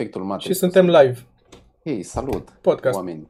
[0.00, 0.52] efectul Matrix.
[0.54, 1.18] Și suntem live.
[1.82, 2.96] Ei, salut, Podcast.
[2.96, 3.28] oameni.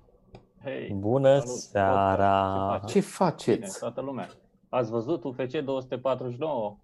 [0.65, 2.69] Hei, Bună salut, seara!
[2.71, 2.93] podcast.
[2.93, 3.79] Ce Bine, faceți?
[3.79, 4.29] toată lumea.
[4.69, 6.77] Ați văzut UFC 249?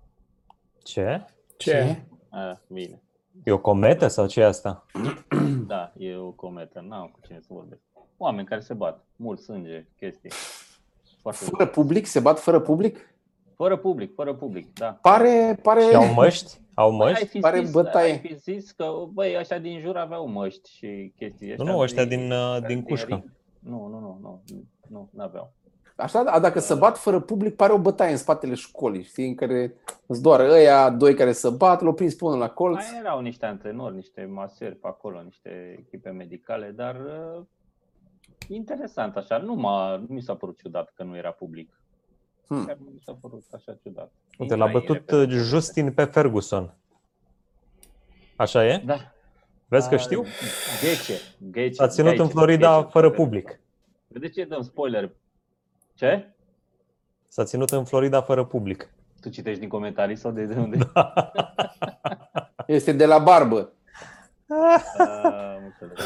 [0.83, 1.25] Ce?
[1.57, 2.03] Ce?
[2.31, 3.03] A, bine.
[3.45, 4.85] E o cometă sau ce e asta?
[5.67, 6.85] Da, e o cometă.
[6.89, 7.81] N-am cu cine să vorbesc.
[8.17, 9.05] Oameni care se bat.
[9.17, 10.31] Mult sânge, chestii.
[11.21, 12.07] Foarte Fără public?
[12.07, 13.15] Se bat fără public?
[13.57, 14.99] Fără public, fără public, da.
[15.03, 15.81] Pare, pare...
[15.81, 16.61] Și au măști?
[16.75, 17.27] Au Băi, ai măști?
[17.29, 18.13] fi, Pare zis, bătaie.
[18.13, 21.55] ai fi zis că, băi, ăștia din jur aveau măști și chestii.
[21.57, 22.87] Nu, nu, ăștia din, uh, din ring.
[22.87, 23.25] cușcă.
[23.59, 24.43] Nu, nu, nu, nu,
[24.89, 25.53] nu, nu aveau.
[25.97, 29.35] Așa, a, dacă se bat fără public, pare o bătaie în spatele școlii, știi, în
[29.35, 29.75] care
[30.07, 32.75] îți doar ăia doi care se bat, l-au prins pe unul la colț.
[32.91, 37.43] Mai erau niște antrenori, niște maseri pe acolo, niște echipe medicale, dar uh,
[38.49, 39.37] interesant așa.
[39.39, 41.76] Nu, m-a, nu mi s-a părut ciudat că nu era public.
[42.47, 42.65] Hmm.
[42.67, 44.13] Chiar nu mi s-a părut așa ciudat.
[44.39, 45.35] Uite, l-a Intrai bătut repede.
[45.35, 46.75] uh, Justin pe Ferguson.
[48.37, 48.83] Așa e?
[48.85, 48.97] Da.
[49.69, 50.25] Vezi că A, știu?
[50.81, 51.13] Gece.
[51.51, 51.75] Gece.
[51.75, 53.21] S-a ținut Gece, în Florida Gece, fără Gece.
[53.23, 53.61] public.
[54.07, 55.11] De ce dăm spoiler?
[55.95, 56.35] Ce?
[57.29, 58.91] S-a ținut în Florida fără public.
[59.21, 60.79] Tu citești din comentarii sau de, de unde?
[62.67, 63.73] Este de la barbă.
[64.49, 64.83] Ah,
[65.25, 66.05] am înțeles.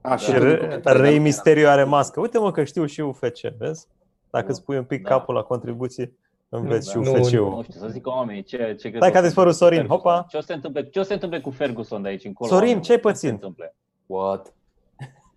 [0.00, 1.22] A, Și și tot în Re- comentarii, Rei da.
[1.22, 2.20] Misterio are mască.
[2.20, 3.86] Uite mă că știu și UFC, vezi?
[4.32, 5.08] Dacă îți pui un pic Da.
[5.08, 6.12] capul la contribuție,
[6.48, 7.62] înveți și Nu, Nu UFC-ul.
[7.62, 10.26] știu, să zic oamenii ce, ce Stai că a dispărut Sorin, hopa.
[10.28, 12.50] Ce o, se întâmple, ce o se întâmple cu Ferguson de aici încolo?
[12.50, 12.82] Sorin, oameni?
[12.84, 13.30] ce-ai se pățit?
[13.30, 13.74] întâmple?
[14.06, 14.52] What?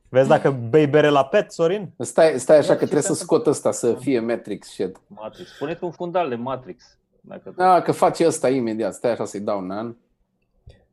[0.09, 1.91] Vezi dacă bei bere la pet, Sorin?
[1.97, 4.97] Stai, stai așa Da, că ce trebuie să se scot ăsta să fie Matrix shit.
[5.07, 5.49] Matrix.
[5.59, 6.97] Puneți un fundal de Matrix.
[7.21, 8.93] Dacă Da, că face ăsta imediat.
[8.93, 9.95] Stai așa să-i dau un an.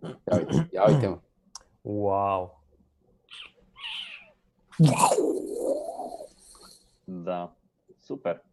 [0.01, 1.19] Ia uite, ia uite mă.
[1.81, 2.63] Wow!
[7.05, 7.53] Da.
[8.05, 8.45] Super.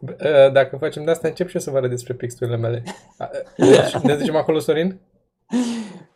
[0.00, 2.82] Uh, Dacă facem de asta, încep și eu să vă arăt despre pixturile mele.
[3.18, 4.98] Uh, Deci, ne ducem acolo, Sorin?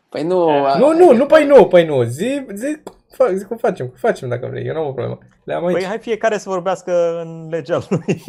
[0.09, 2.03] Păi nu, a- Nu, nu, nu, păi nu, păi nu.
[2.03, 2.79] Zi, zi,
[3.15, 5.19] fa- zi cum facem, cum facem dacă vrei, eu nu am o problemă.
[5.45, 5.77] Le am aici.
[5.77, 8.23] Păi hai fiecare să vorbească în legea lui.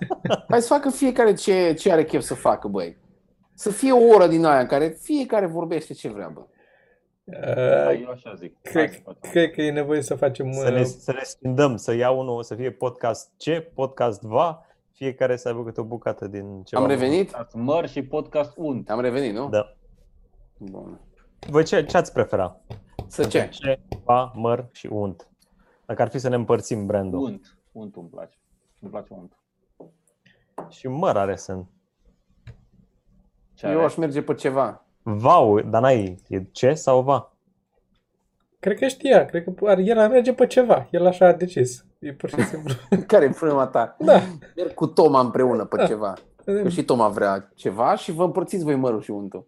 [0.48, 2.96] hai să facă fiecare ce, ce are chef să facă, băi.
[3.54, 6.40] Să fie o oră din aia în care fiecare vorbește ce vrea, bă.
[7.30, 8.52] Da, Uh, eu așa zic.
[8.62, 9.30] Hai cred, să facem.
[9.30, 10.52] cred că e nevoie să facem...
[10.52, 14.62] să, ne, uh, să ne scindăm, să ia unul, să fie podcast ce, podcast va,
[14.92, 16.82] fiecare să aibă câte o bucată din ceva.
[16.82, 17.30] Am revenit?
[17.30, 18.90] Podcast Măr și podcast unt.
[18.90, 19.48] Am revenit, nu?
[19.48, 19.74] Da.
[20.58, 21.00] Bun.
[21.48, 22.60] Voi ce, ce ați prefera?
[23.06, 23.48] Să ce?
[23.48, 25.28] Ce, va, măr și unt.
[25.86, 27.20] Dacă ar fi să ne împărțim brandul.
[27.20, 27.58] Unt.
[27.72, 28.36] Unt îmi place.
[28.80, 29.32] Îmi place unt.
[30.68, 31.62] Și măr are să
[33.54, 33.84] Ce Eu are?
[33.84, 34.82] aș merge pe ceva.
[35.16, 37.32] Vau, dar n-ai, e ce sau va?
[38.60, 40.88] Cred că știa, cred că ar, el ar merge pe ceva.
[40.90, 41.84] El așa a decis.
[41.98, 42.74] E pur și simplu.
[43.06, 43.96] Care e problema ta?
[43.98, 44.20] da.
[44.56, 45.86] Merg cu Toma împreună pe Da.
[45.86, 46.14] ceva.
[46.44, 49.46] Că și Toma vrea ceva și vă împărțiți voi mărul și untul.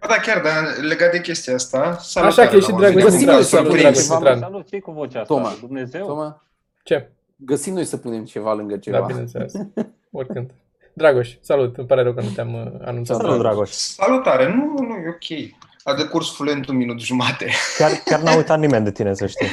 [0.00, 3.18] Ba Da, chiar, dar legat de chestia asta, salut Așa că e și Dragoș Găsim
[3.18, 3.34] Mitran.
[3.34, 4.38] noi să Salut, punem Dragoș ceva, Mitran.
[4.38, 5.34] Salut, ce cu vocea asta?
[5.34, 5.50] Toma.
[5.60, 6.06] Dumnezeu?
[6.06, 6.46] Toma,
[6.82, 7.10] Ce?
[7.36, 8.98] găsim noi să punem ceva lângă ceva.
[8.98, 9.52] Da, bineînțeles.
[10.10, 10.50] Oricând.
[10.92, 11.76] Dragoș, salut.
[11.76, 13.16] Îmi pare rău că nu te-am uh, anunțat.
[13.16, 13.70] Salut, Dragoș.
[13.70, 15.50] Salutare, nu, nu, e ok.
[15.84, 17.50] A decurs fluent un minut jumate.
[17.78, 19.46] Chiar, chiar n-a uitat nimeni de tine, să știi.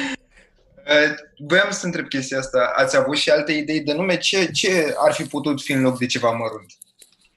[0.83, 1.13] Eh,
[1.47, 2.71] Voiam să întreb chestia asta.
[2.75, 4.17] Ați avut și alte idei de nume?
[4.17, 6.73] Ce, ce ar fi putut fi în loc de ceva mărunt?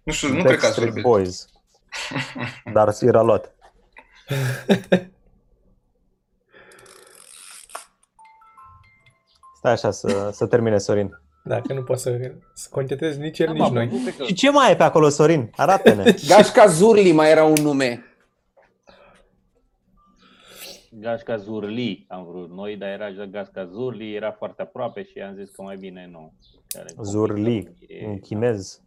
[0.02, 1.02] Nu știu, nu cred că ați Backstreet vorbit.
[1.02, 1.46] Boys.
[2.74, 3.54] Dar era luat.
[9.58, 11.21] Stai așa să, să termine, Sorin.
[11.44, 13.86] Da, că nu poți să, să concetezi nici el, Da, nici mă, noi.
[13.86, 15.50] nu cred că- Și ce mai e pe acolo, Sorin?
[15.56, 16.14] Arată-ne.
[16.28, 18.04] Gașca Zurli mai era un nume.
[20.90, 25.50] Gașca Zurli am vrut noi, dar era Gașca Zurli, era foarte aproape și am zis
[25.50, 26.32] că mai bine nu.
[26.68, 28.02] Chiar e Zurli, complicat.
[28.02, 28.80] E- în chinez.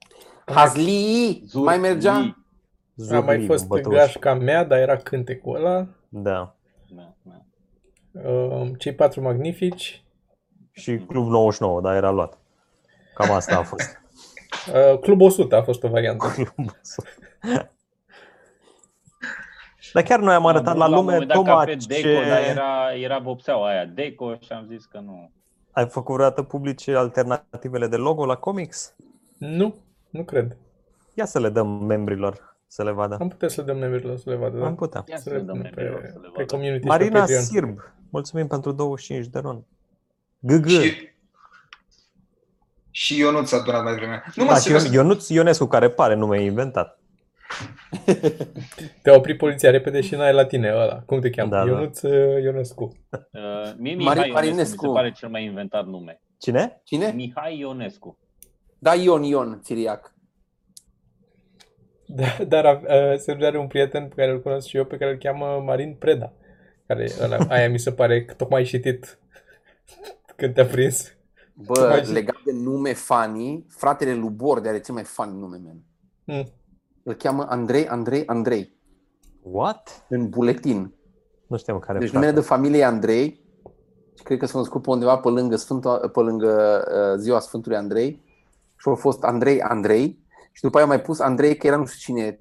[0.46, 1.66] Hazli Zurli.
[1.66, 2.38] mai mergea?
[2.96, 3.94] Zurli, A mai fost bătuș.
[3.94, 5.88] gașca mea, dar era cântecul ăla.
[6.10, 6.56] Da.
[6.90, 7.42] Da, da.
[8.30, 10.04] Uh, Cei patru magnifici.
[10.72, 12.38] Și Club 99, dar era luat.
[13.16, 13.98] Cam asta a fost.
[14.74, 16.26] Uh, Club 100 a fost o variantă.
[19.94, 21.78] Dar chiar noi am arătat Am la vrut lume, un moment dat Toma, ca pe
[21.88, 22.26] Deco, ce...
[22.30, 25.32] dar era, era vopseaua aia Deco și am zis că nu.
[25.72, 28.96] ai făcut vreodată publice alternativele de logo la comics?
[29.38, 29.76] Nu,
[30.10, 30.58] nu cred.
[31.14, 33.18] Ia să le dăm membrilor să le vadă.
[33.22, 34.66] Am putea să le dăm membrilor să le vadă, da?
[34.66, 35.04] Am putea.
[35.08, 36.46] Ia Să să le le dăm punem membrilor pe, să le pe vadă.
[36.46, 37.42] community și pe Marina Patreon.
[37.42, 37.80] Sirb,
[38.10, 39.64] mulțumim pentru 25 de ron.
[40.40, 40.68] GG.
[40.68, 40.94] Și,
[42.98, 44.24] și Ionuț a donat mai vreme.
[44.36, 47.00] Nu mă, Da, și serios, Ion- Ionuț Ionescu, care pare nume inventat.
[49.02, 51.02] Te-a oprit poliția repede și n-ai la tine ăla.
[51.02, 51.50] Cum te cheamă?
[51.50, 51.70] Da, da.
[51.72, 52.84] Ionuț uh, Ionescu.
[53.12, 54.86] Uh, mie Mari- Mihai Ionescu mi Marinescu.
[54.86, 56.22] se pare cel mai inventat nume.
[56.38, 56.82] Cine?
[56.84, 57.12] Cine?
[57.16, 58.18] Mihai Ionescu.
[58.80, 60.14] Da, Ion, Ion, Țiriac.
[62.08, 65.12] Da, dar uh, Sergiu are un prieten pe care îl cunosc și eu, pe care
[65.12, 66.34] îl cheamă Marin Preda.
[66.88, 69.20] Care, ăla, aia mi se pare că tocmai ai citit
[70.38, 71.16] când te-a prins.
[71.58, 72.12] Bă, Mai zi.
[72.12, 75.84] legat de nume funny, fratele lui Borde are cel mai funny nume, man.
[76.24, 76.48] Mm.
[77.04, 78.74] Îl cheamă Andrei, Andrei, Andrei,
[79.42, 80.06] What?
[80.10, 80.94] în buletin.
[81.48, 82.26] Nu știam care Deci frate.
[82.26, 83.44] numele de familie e Andrei
[84.18, 87.78] și cred că s-a născut pe undeva pe lângă, Sfântul, pe lângă uh, ziua Sfântului
[87.78, 88.24] Andrei
[88.78, 91.86] și a fost Andrei, Andrei și după aia a mai pus Andrei că era nu
[91.86, 92.40] știu cine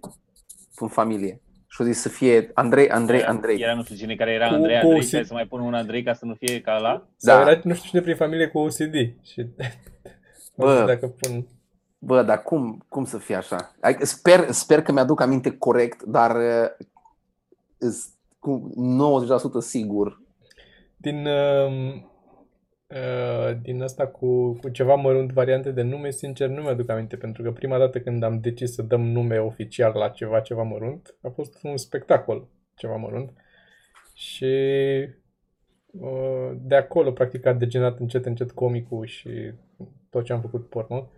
[0.81, 1.43] în familie.
[1.75, 3.61] Și a zis să fie Andrei, Andrei, Era- Andrei.
[3.61, 5.07] Era nu știu cine care era Cu- Andrei, cu Andrei, OCD.
[5.09, 7.07] trebuie să mai pun un Andrei ca să nu fie ca la.
[7.17, 7.51] Sau Da.
[7.51, 8.95] era nu știu cine prin familie cu OCD.
[9.23, 9.47] Și
[10.57, 10.65] Bă.
[10.67, 11.47] nu știu dacă pun...
[11.99, 13.75] Bă, dar cum, cum să fie așa?
[13.81, 16.87] Adică Sper, sper că mi-aduc aminte corect, dar uh,
[17.79, 18.73] îs cu
[19.59, 20.21] 90% sigur.
[20.97, 22.03] Din, uh, uh,
[23.63, 27.53] din asta cu, cu ceva mărunt variante de nume, sincer nu mi-aduc aminte, pentru că
[27.53, 31.59] prima dată când am decis să dăm nume oficial la ceva, ceva mărunt, a fost
[31.63, 33.33] un spectacol, ceva mărunt.
[34.15, 34.55] Și
[35.93, 39.53] uh, de acolo, practic, a degenerat încet, încet comicul și
[40.11, 41.11] tot ce am făcut pe urmă.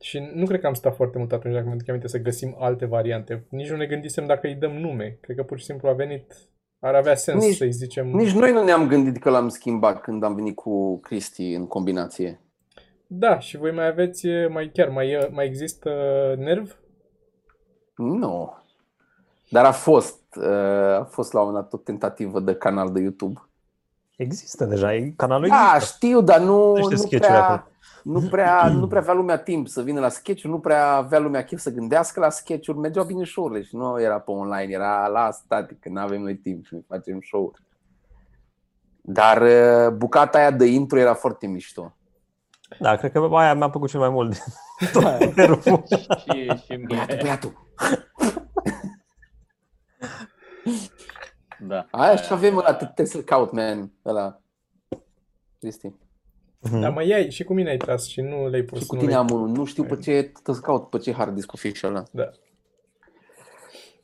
[0.00, 2.86] Și nu cred că am stat foarte mult atunci, dacă mi-aduc aminte, să găsim alte
[2.86, 3.46] variante.
[3.48, 5.18] Nici nu ne gândisem dacă îi dăm nume.
[5.20, 6.34] Cred că pur și simplu a venit,
[6.80, 8.06] ar avea sens Nici- să-i zicem...
[8.08, 12.40] Nici noi nu ne-am gândit că l-am schimbat când am venit cu Cristi în combinație.
[13.06, 15.90] Da, și voi mai aveți, e, mai chiar, mai, e- mai există
[16.38, 16.78] nerv?
[17.96, 18.54] Nu.
[19.50, 23.00] Dar a fost, uh, a fost la un moment dat o tentativă de canal de
[23.00, 23.40] YouTube.
[24.16, 25.94] Există deja, e canalul Da, există.
[25.96, 27.70] știu, dar nu, Niște nu, sketch-uri prea, acolo.
[28.06, 31.44] Nu, prea, nu prea avea lumea timp să vină la sketch nu prea avea lumea
[31.44, 35.30] chef să gândească la sketch-uri, mergeau bine show-urile și nu era pe online, era la
[35.30, 37.62] static, că nu avem noi timp și noi facem show-uri.
[39.00, 41.96] Dar uh, bucata aia de intro era foarte mișto.
[42.80, 44.36] Da, cred că aia mi-a plăcut cel mai mult.
[44.92, 45.82] Tot nervul.
[45.88, 47.18] Și, și Băiatul, mie.
[47.20, 47.66] băiatul.
[51.58, 51.86] Da.
[51.90, 54.40] Aia și avem ăla, trebuie să-l caut, man, ăla.
[55.58, 55.92] Cristi.
[56.80, 58.78] Da, mai ai, și cu mine ai tras și nu le-ai pus.
[58.80, 60.98] Și cu nu tine le-ai- am unul, nu știu pe ce, trebuie să caut pe
[60.98, 62.02] ce hard disk o fi și ăla.
[62.10, 62.30] Da.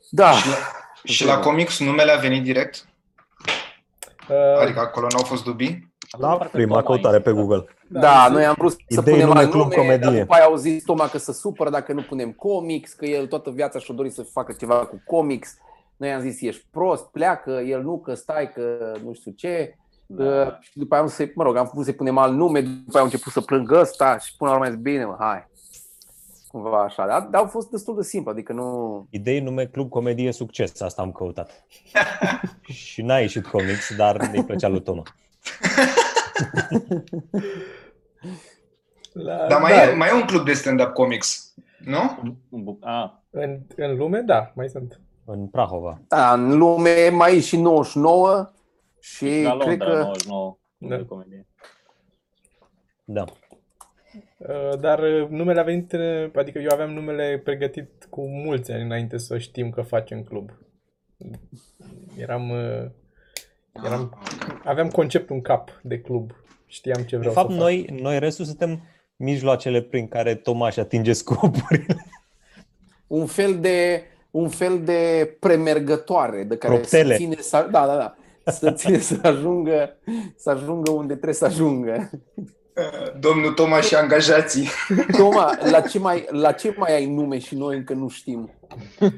[0.09, 0.31] Da.
[1.03, 2.87] Și la comics numele a venit direct?
[4.29, 5.91] Uh, Adică acolo n-au fost dubii?
[6.17, 7.47] La Parcă prima Toma căutare pe insistă.
[7.47, 7.75] Google.
[7.87, 10.09] Da, noi am vrut să Idei punem nume, alt club, nume, comedie.
[10.09, 13.27] dar după aia au zis Toma că se supără dacă nu punem comics, că el
[13.27, 15.57] toată viața și-a dorit să facă ceva cu comics.
[15.97, 19.77] Noi am zis, ești prost, pleacă, el nu, că stai, că nu știu ce.
[20.15, 20.23] Da.
[20.23, 22.91] Uh, și după aia am să mă rog, am vrut să-i punem alt nume, după
[22.91, 25.47] aia au început să plângă ăsta și până la urmă am zis, bine, mă, hai.
[26.47, 29.07] Cumva așa, dar, dar au fost destul de simplu, adică nu...
[29.09, 30.81] Idei, nume, club, comedie, succes.
[30.81, 31.65] Asta am căutat.
[32.61, 35.03] și n-a ieșit comics, dar îi plăcea lui Toma.
[39.13, 41.53] la, Dar mai, da, e, mai e un club de stand-up comics,
[41.85, 41.99] nu?
[42.49, 44.99] Un bu- A, în, în lume, da, mai sunt.
[45.25, 46.01] În Prahova.
[46.07, 48.49] Da, în lume mai e și 99
[49.03, 49.97] și la cred Londra, că...
[50.01, 50.95] 99, Da.
[50.97, 51.45] de comedie.
[53.03, 53.25] Da.
[54.37, 58.83] Uh, Dar uh, numele a venit, uh, adică eu aveam numele pregătit cu mulți ani
[58.83, 60.49] înainte să știm că facem club.
[62.17, 62.85] Eram, uh,
[63.85, 64.21] eram
[64.63, 66.31] aveam conceptul în cap de club.
[66.65, 67.61] Știam ce De vreau fapt, să fac.
[67.63, 68.81] noi, noi restul suntem
[69.15, 72.05] mijloacele prin care Tomaș își atinge scopurile.
[73.07, 77.13] un fel de un fel de premergătoare de care Proptele.
[77.13, 79.95] să ține să, da, da, da, să ține să ajungă
[80.35, 82.09] să ajungă unde trebuie să ajungă.
[83.19, 84.67] Domnul Toma și angajații.
[85.17, 88.51] Toma, la ce mai la ce mai ai nume și noi încă nu știm?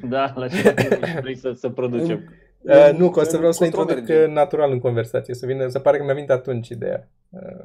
[0.02, 0.74] Da, la ce
[1.20, 2.32] vrei să, să producem?
[2.60, 4.26] Uh, nu, că o să În vreau să introduc controverge.
[4.28, 7.08] uh, natural în conversație, să vină, să pare că mi-a venit atunci ideea.
[7.28, 7.64] Uh,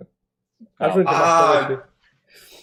[0.78, 1.62] ajungem Ah.
[1.62, 1.80] acolo.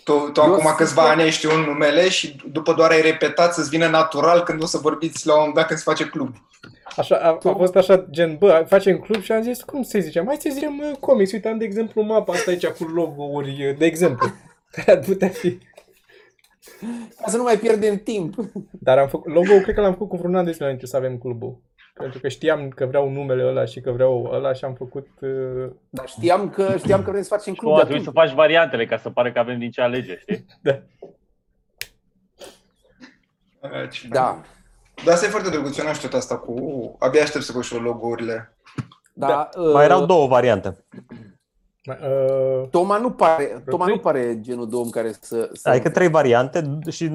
[0.04, 3.00] Tu, tu Eu acum sunt câțiva sigur- ani ai știut numele și după doar ai
[3.00, 6.04] repetat să-ți vină natural când o să vorbiți la un moment dat când se face
[6.08, 6.34] club.
[6.98, 10.26] Așa, a, a fost așa, gen, bă, facem club și am zis, cum să zicem?
[10.26, 11.32] Hai să zicem uh, comics.
[11.32, 14.28] Uite, am de exemplu mapa asta aici cu logo-uri, uh, de exemplu,
[14.72, 15.58] care ar putea fi.
[17.22, 18.34] Ca să nu mai pierdem timp.
[18.70, 20.96] Dar am făcut, logo cred că l-am făcut cu vreun an de zile înainte să
[20.96, 21.58] avem clubul.
[21.94, 25.08] Pentru că știam că vreau numele ăla și că vreau ăla și am făcut...
[25.20, 28.24] Uh, Dar știam că știam că vrem să facem Tu club de a trebuit atunci.
[28.24, 30.44] să faci variantele ca să pare că avem din ce alege, știi?
[30.62, 30.82] da.
[34.08, 34.42] Da.
[35.04, 36.54] Dar asta e foarte drăguț, eu n-am știut asta cu...
[36.98, 38.56] Abia aștept să văd și eu logo-urile.
[39.12, 40.84] Da, Mai erau uh, două variante.
[41.88, 43.96] Uh, Toma nu pare, Toma Trei?
[43.96, 47.10] nu pare genul de om care să, să Adică trei variante și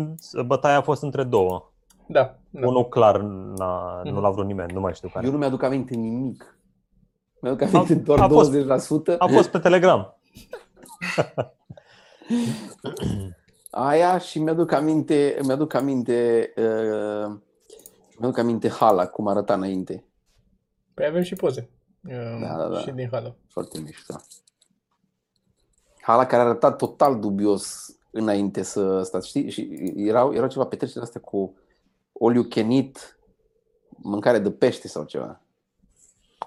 [0.46, 1.72] bătaia a fost între două.
[2.06, 2.36] da.
[2.50, 2.68] da.
[2.68, 3.18] Unul clar
[3.58, 5.26] n-a, nu l-a vrut nimeni, nu mai știu care.
[5.26, 6.58] Eu nu mi-aduc aminte nimic.
[7.40, 8.52] Mi-aduc aminte A- doar a fost-
[9.14, 9.18] 20%.
[9.18, 10.18] A fost pe Telegram.
[13.72, 17.36] Aia și mi-aduc aminte, mi-aduc aminte, uh,
[18.20, 20.06] mi-aduc aminte hala, cum arăta înainte.
[20.94, 21.70] Păi avem și poze.
[22.08, 22.80] Uh, Da, da, da.
[22.80, 23.36] Și din hală.
[23.48, 24.16] Foarte mișto.
[26.02, 29.50] Hala care arăta total dubios înainte să stați, știi?
[29.50, 31.56] Și erau, erau ceva petreceri astea cu
[32.12, 33.20] oliu chenit,
[33.90, 35.42] mâncare de pește sau ceva.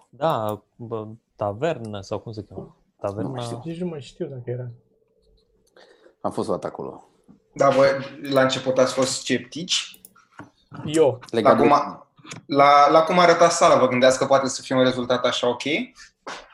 [0.09, 1.07] Da, bă,
[1.37, 2.63] tavernă sau cum se cheamă?
[2.63, 3.31] Nu Taverna...
[3.31, 3.61] mai știu.
[3.65, 4.71] Nici nu mai știu dacă era.
[6.21, 7.09] Am fost luat acolo.
[7.55, 10.01] Da, bă, la început ați fost sceptici.
[10.85, 11.11] Eu.
[11.11, 11.73] La Legat cum, de...
[11.75, 12.07] a,
[12.47, 15.63] la, la cum arăta sala, vă gândeați că poate să fie un rezultat așa ok?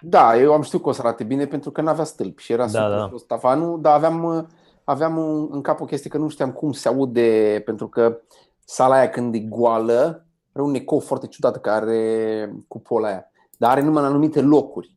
[0.00, 2.62] Da, eu am știut că o să arate bine pentru că n-avea stâlpi și era
[2.66, 3.08] Da, super da.
[3.10, 4.44] jos tavanul, dar aveam, uh,
[4.84, 8.20] aveam în în cap o chestie că nu știam cum se aude, pentru că
[8.64, 13.24] sala aia când e goală, are un ecou foarte ciudat care are cupola aia,
[13.56, 14.96] dar are numai în anumite locuri.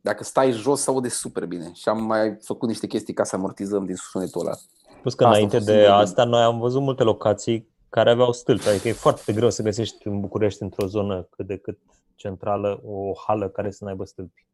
[0.00, 3.36] Dacă stai jos, se aude super bine și am mai făcut niște chestii ca să
[3.36, 4.54] amortizăm din sunetul ăla.
[5.00, 6.00] Plus că Asta a înainte fost de singurul.
[6.00, 10.06] asta noi am văzut multe locații care aveau stâlpi, adică e foarte greu să găsești
[10.06, 11.78] în București într-o zonă cât de cât
[12.14, 14.46] centrală o hală care să n-aibă stâlpi.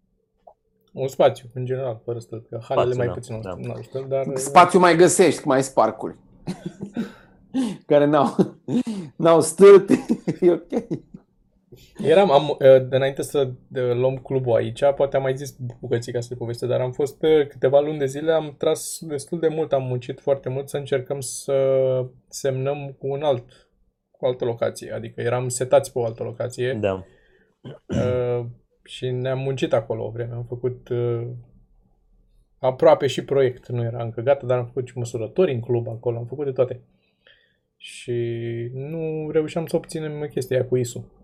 [0.92, 2.48] Un spațiu, în general, fără stâlpi.
[2.48, 3.54] Că halele Spațiu, mai da, puțin au da.
[3.56, 4.26] nu au stâlpi, dar...
[4.34, 6.16] Spațiu mai găsești, mai ai parcuri
[7.90, 8.56] care n-au,
[9.16, 9.94] n-au stâlpi,
[10.40, 10.86] e ok.
[12.02, 13.38] Eram, am, uh, de înainte să
[13.74, 17.46] uh, luăm clubul aici, poate am mai zis bucățica să poveste, dar am fost uh,
[17.46, 21.20] câteva luni de zile, am tras destul de mult, am muncit foarte mult să încercăm
[21.20, 21.54] să
[22.28, 23.68] semnăm cu un alt,
[24.10, 27.04] cu o altă locație, adică eram setați pe o altă locație Da.
[27.86, 28.44] uh,
[28.84, 31.26] și ne-am muncit acolo o vreme, am făcut uh,
[32.58, 36.18] aproape și proiect, nu era încă gata, dar am făcut și măsurători în club acolo,
[36.18, 36.80] am făcut de toate.
[37.76, 38.12] Și
[38.72, 41.19] nu reușeam să obținem chestia aia cu ISU.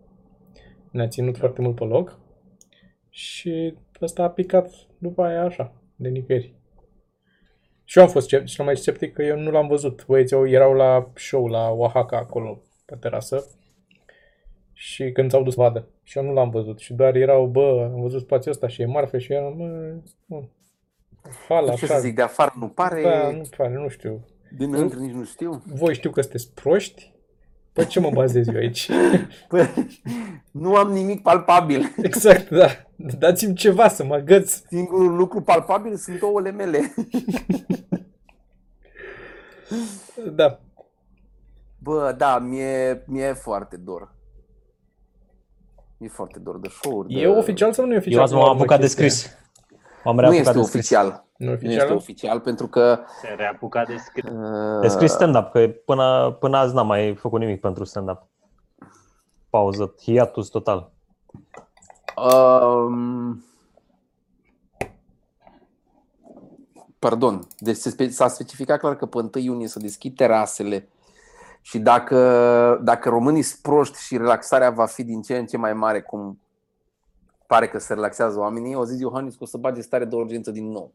[0.90, 2.18] Ne-a ținut foarte mult pe loc
[3.08, 6.54] și ăsta a picat după aia așa, de nicăieri.
[7.84, 10.06] Și eu am fost scept- cel mai sceptic că eu nu l-am văzut.
[10.06, 13.46] Băieții au- erau la show la Oaxaca acolo, pe terasă.
[14.72, 15.88] Și când s-au dus să vadă.
[16.02, 16.78] Și eu nu l-am văzut.
[16.78, 19.94] Și doar erau, bă, am văzut spațiul ăsta și e marfă și eram, bă,
[20.26, 20.48] nu.
[21.48, 22.02] Hala, Nu știu să așa.
[22.02, 24.24] zic, de afară nu pare, Da, nu pare, nu știu.
[24.56, 25.62] dinăuntru nici nu știu.
[25.66, 27.12] Voi știu că sunteți proști?
[27.76, 28.90] Pe ce mă bazez eu aici?
[29.48, 29.68] Păi,
[30.50, 31.94] nu am nimic palpabil.
[32.02, 32.66] Exact, da.
[32.96, 34.52] Dați-mi ceva să mă găț.
[34.68, 36.80] Singurul lucru palpabil sunt ouăle mele.
[40.34, 40.60] Da.
[41.78, 44.14] Bă, da, mie, mie e foarte dor.
[45.98, 47.12] E foarte dor de show-uri.
[47.12, 47.20] De...
[47.20, 48.18] E oficial sau nu e oficial?
[48.18, 49.38] Eu azi m-am apucat de scris.
[50.04, 50.74] M-am Nu reapucat este de scris.
[50.74, 51.25] oficial.
[51.38, 51.96] Nu e Nu este oficial?
[51.96, 54.24] oficial pentru că Se reapuca de scris.
[54.30, 58.22] uh, De scris stand-up, că până, până azi n-am mai făcut nimic pentru stand-up.
[59.50, 60.90] Pauză, hiatus total.
[62.16, 63.44] Um,
[66.98, 70.88] pardon, deci se spe- s-a specificat clar că pe 1 iunie să deschid terasele
[71.60, 72.18] și dacă,
[72.82, 76.40] dacă românii sunt proști și relaxarea va fi din ce în ce mai mare, cum
[77.46, 80.50] pare că se relaxează oamenii, o zis Iohannis că o să bage stare de urgență
[80.50, 80.92] din nou.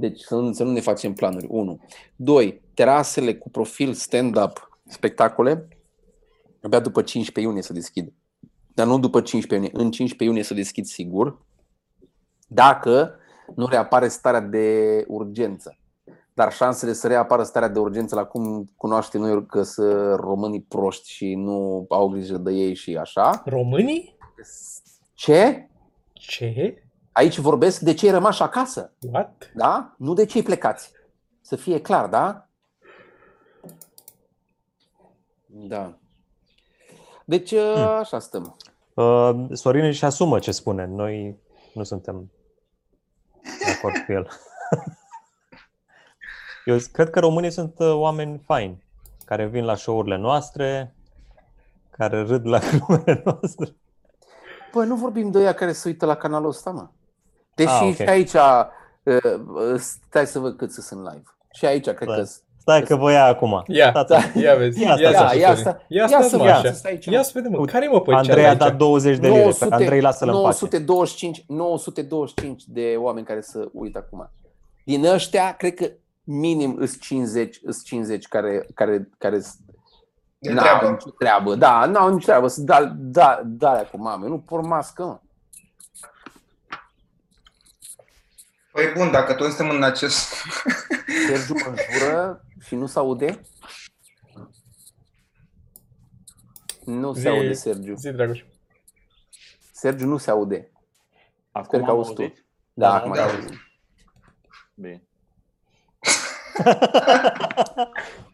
[0.00, 1.46] Deci să nu, să nu ne facem planuri.
[1.48, 1.80] 1.
[2.16, 2.62] 2.
[2.74, 5.68] Terasele cu profil stand-up, spectacole,
[6.62, 8.12] abia după 15 iunie să deschid.
[8.74, 9.84] Dar nu după 15 iunie.
[9.84, 11.46] În 15 iunie să deschid sigur.
[12.48, 13.14] Dacă
[13.54, 15.78] nu reapare starea de urgență.
[16.34, 21.10] Dar șansele să reapară starea de urgență la cum cunoaștem noi că sunt românii proști
[21.10, 23.42] și nu au grijă de ei și așa.
[23.44, 24.16] Românii?
[25.14, 25.68] Ce?
[26.12, 26.89] Ce?
[27.12, 29.50] Aici vorbesc de cei rămași acasă, What?
[29.54, 29.94] da?
[29.98, 30.92] Nu de cei plecați.
[31.40, 32.48] Să fie clar, da?
[35.46, 35.94] Da.
[37.24, 38.56] Deci așa stăm.
[38.94, 40.86] Uh, Sorin își asumă ce spune.
[40.86, 41.38] Noi
[41.74, 42.30] nu suntem
[43.42, 44.28] de acord cu el.
[46.64, 48.84] Eu cred că românii sunt uh, oameni faini,
[49.24, 50.94] care vin la show-urile noastre,
[51.90, 53.76] care râd la glumele noastre.
[54.72, 56.88] Păi nu vorbim de ăia care se uită la canalul ăsta, mă.
[57.64, 57.94] Deși Ah, ok.
[57.94, 58.64] și aici, uh,
[59.02, 61.22] uh, stai să văd cât sunt live.
[61.52, 62.14] Și aici cred Da.
[62.14, 62.24] că
[62.60, 63.62] Stai că voi ia acum.
[63.66, 64.82] Ia, Stați- ia vezi.
[64.82, 65.80] Ia Ia, stați ia, așa, ia, Sorin.
[65.88, 66.72] ia, Ia stați să mă vă așa.
[66.72, 67.24] stai aici, Ia mă.
[67.24, 68.58] să vedem, mă, care mă pe Andrei a aici?
[68.58, 69.50] dat 20 de lire.
[69.58, 70.42] Pe Andrei lasă-l în pace.
[70.44, 74.30] 925, 925 de oameni care să uită acum.
[74.84, 75.86] Din ăștia, cred că
[76.24, 79.38] minim îs 50, îs 50 care, care, care
[80.38, 80.88] De n-au treabă.
[80.90, 81.54] nicio treabă.
[81.54, 82.46] Da, n-au nicio treabă.
[82.48, 84.26] Să da, da, da, cu mame.
[84.28, 85.18] Nu por mască, mă.
[88.80, 90.34] Păi bun, dacă toți suntem în acest...
[91.28, 93.40] Sergiu mă înjură și nu se aude?
[96.84, 97.94] Nu se Zi- aude, Sergiu.
[97.96, 98.44] Zi, Dragoș.
[99.72, 100.70] Sergiu nu se aude.
[101.52, 102.20] Acum că am auzi tu.
[102.22, 102.44] auzit?
[102.72, 103.26] Da, Da, acum da.
[103.26, 103.60] te auzim.
[104.74, 105.02] Bine.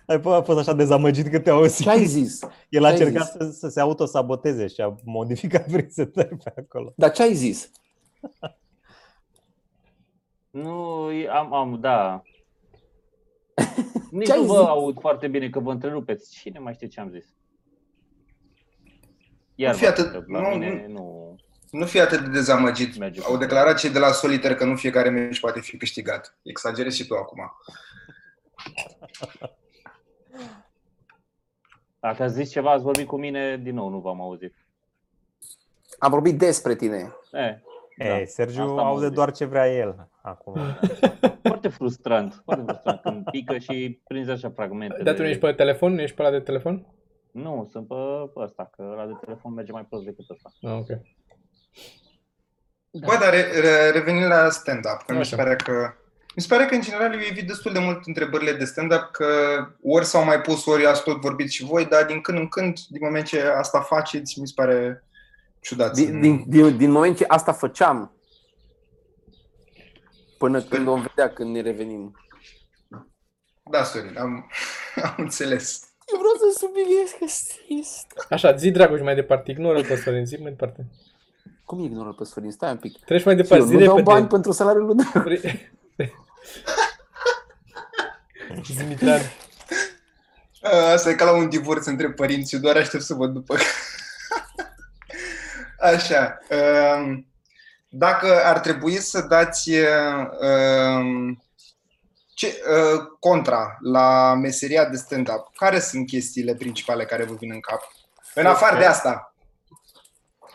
[0.07, 1.83] Ai a fost așa dezamăgit că te auzi.
[1.83, 2.41] Ce ai zis?
[2.69, 3.37] El a Ce ai încercat zis?
[3.41, 6.93] să, să se autosaboteze și a modificat prezentări pe acolo.
[6.97, 7.71] Dar ce ai zis?
[10.63, 12.23] Nu, e- am, am, da.
[14.11, 14.67] Nici Ce ai nu vă zis?
[14.67, 16.31] aud foarte bine că vă întrerupeți.
[16.31, 17.25] Cine mai știe ce am zis?
[19.55, 21.37] Iar Nu fi vă atât- întreb, la nu, mine nu
[21.71, 22.97] Nu fi atât de dezamăgit.
[22.97, 23.21] merge.
[23.23, 26.39] Au declarat cei de la Solitaire că nu fiecare meci poate fi câștigat.
[26.43, 27.53] Exagerezi și tu acum.
[32.01, 34.55] Dacă ați zis ceva, ați vorbit cu mine, din nou nu v-am auzit.
[35.99, 37.13] Am vorbit despre tine.
[37.33, 37.61] E,
[37.99, 39.15] Ei, Sergiu asta am aude auzit.
[39.17, 40.55] doar ce vrea el acum.
[41.43, 45.03] foarte frustrant, foarte frustrant când pică și prinzi așa fragmente.
[45.03, 45.93] Dar tu nu ești pe telefon?
[45.95, 46.87] Nu ești pe la de telefon?
[47.33, 47.95] Nu, sunt pe
[48.35, 50.51] pe ăsta, că la de telefon merge mai prost decât ăsta.
[50.63, 50.87] Ah, ok.
[52.91, 55.43] Bă, dar re- re- revenind la stand-up, că mi se Așa.
[55.43, 55.93] pare că
[56.37, 59.27] mi se pare că în general eu evit destul de mult întrebările de stand-up, că
[59.83, 62.79] ori s-au mai pus, ori ați tot vorbit și voi, dar din când în când,
[62.89, 65.05] din moment ce asta faceți, mi se pare
[65.67, 65.97] ciudat.
[65.97, 68.13] să Din, nu- din, din, din moment ce asta făceam,
[70.39, 72.17] până când vom vedea când ne revenim.
[73.71, 74.51] Da, Sorin, am,
[75.09, 75.81] am înțeles.
[76.13, 77.25] Eu vreau să subliniez că
[77.65, 78.07] trist.
[78.31, 80.87] Așa, zi Dragoș mai departe, ignoră-l pe Sorin, zi mai departe.
[81.65, 82.51] Cum ignoră pe Sorin?
[82.51, 83.05] Stai un pic.
[83.05, 84.03] Treci mai Eu departe, zi nu dau repede.
[84.13, 85.41] bani pentru salariul lui Dragoș.
[88.65, 89.21] zi Mitran.
[90.63, 93.57] A, Asta e ca la un divorț între părinți, eu doar aștept să văd după.
[95.81, 96.39] Așa.
[96.99, 97.27] um,
[97.89, 101.43] Dacă ar trebui să dați um,
[102.35, 107.61] ce, uh, contra la meseria de stand-up, care sunt chestiile principale care vă vin în
[107.61, 107.81] cap?
[108.35, 109.35] În afară de asta.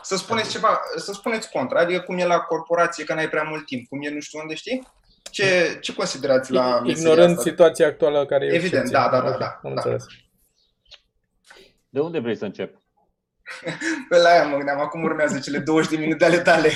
[0.03, 3.65] Să spuneți ceva, să spuneți contra, adică cum e la corporație, că n-ai prea mult
[3.65, 4.87] timp, cum e nu știu unde, știi?
[5.31, 7.49] Ce, ce considerați la meseria Ignorând asta?
[7.49, 9.09] situația actuală care e o Evident, excepție.
[9.11, 9.69] da, da, da, Ok, da, Am da.
[9.69, 10.05] înțeles.
[11.89, 12.80] De unde vrei să încep?
[14.09, 16.69] Pe la aia mă gândeam, acum urmează cele 20 de minute ale tale.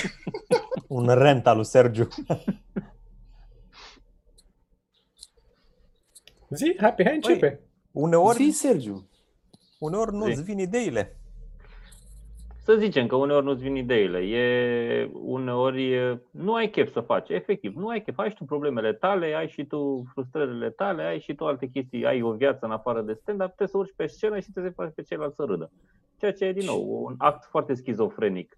[0.88, 2.08] Un rent al lui Sergiu.
[6.50, 7.60] Zi, happy, hai începe.
[7.92, 9.10] Uneori, Zi, Sergiu.
[9.80, 10.44] uneori nu-ți Zi.
[10.44, 11.16] vin ideile.
[12.64, 17.30] Să zicem că uneori nu-ți vin ideile, e, uneori e, nu ai chef să faci,
[17.30, 21.20] efectiv, nu ai chef, ai și tu problemele tale, ai și tu frustrările tale, ai
[21.20, 24.06] și tu alte chestii, ai o viață în afară de stand-up, trebuie să urci pe
[24.08, 25.72] scenă și trebuie să faci pe ceilalți să râdă.
[26.20, 28.58] Ceea ce e, din nou, un act foarte schizofrenic.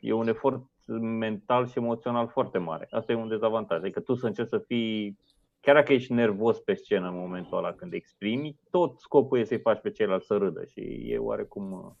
[0.00, 0.62] E un efort
[1.00, 2.86] mental și emoțional foarte mare.
[2.90, 3.78] Asta e un dezavantaj.
[3.78, 5.18] Adică tu să încerci să fii,
[5.60, 9.58] chiar dacă ești nervos pe scenă în momentul ăla când exprimi, tot scopul e să-i
[9.58, 11.96] faci pe ceilalți să râdă și e oarecum...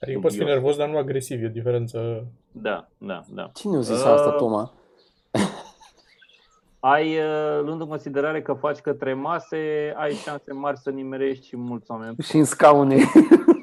[0.00, 0.56] Adică poți fi dubios.
[0.56, 2.26] nervos, dar nu agresiv, e o diferență.
[2.52, 3.50] Da, da, da.
[3.54, 4.72] Cine a zis Uh, asta, Toma?
[6.80, 11.56] Ai, uh, luând în considerare că faci către mase, ai șanse mari să nimerești și
[11.56, 12.16] mulți oameni.
[12.22, 12.96] Și în scaune.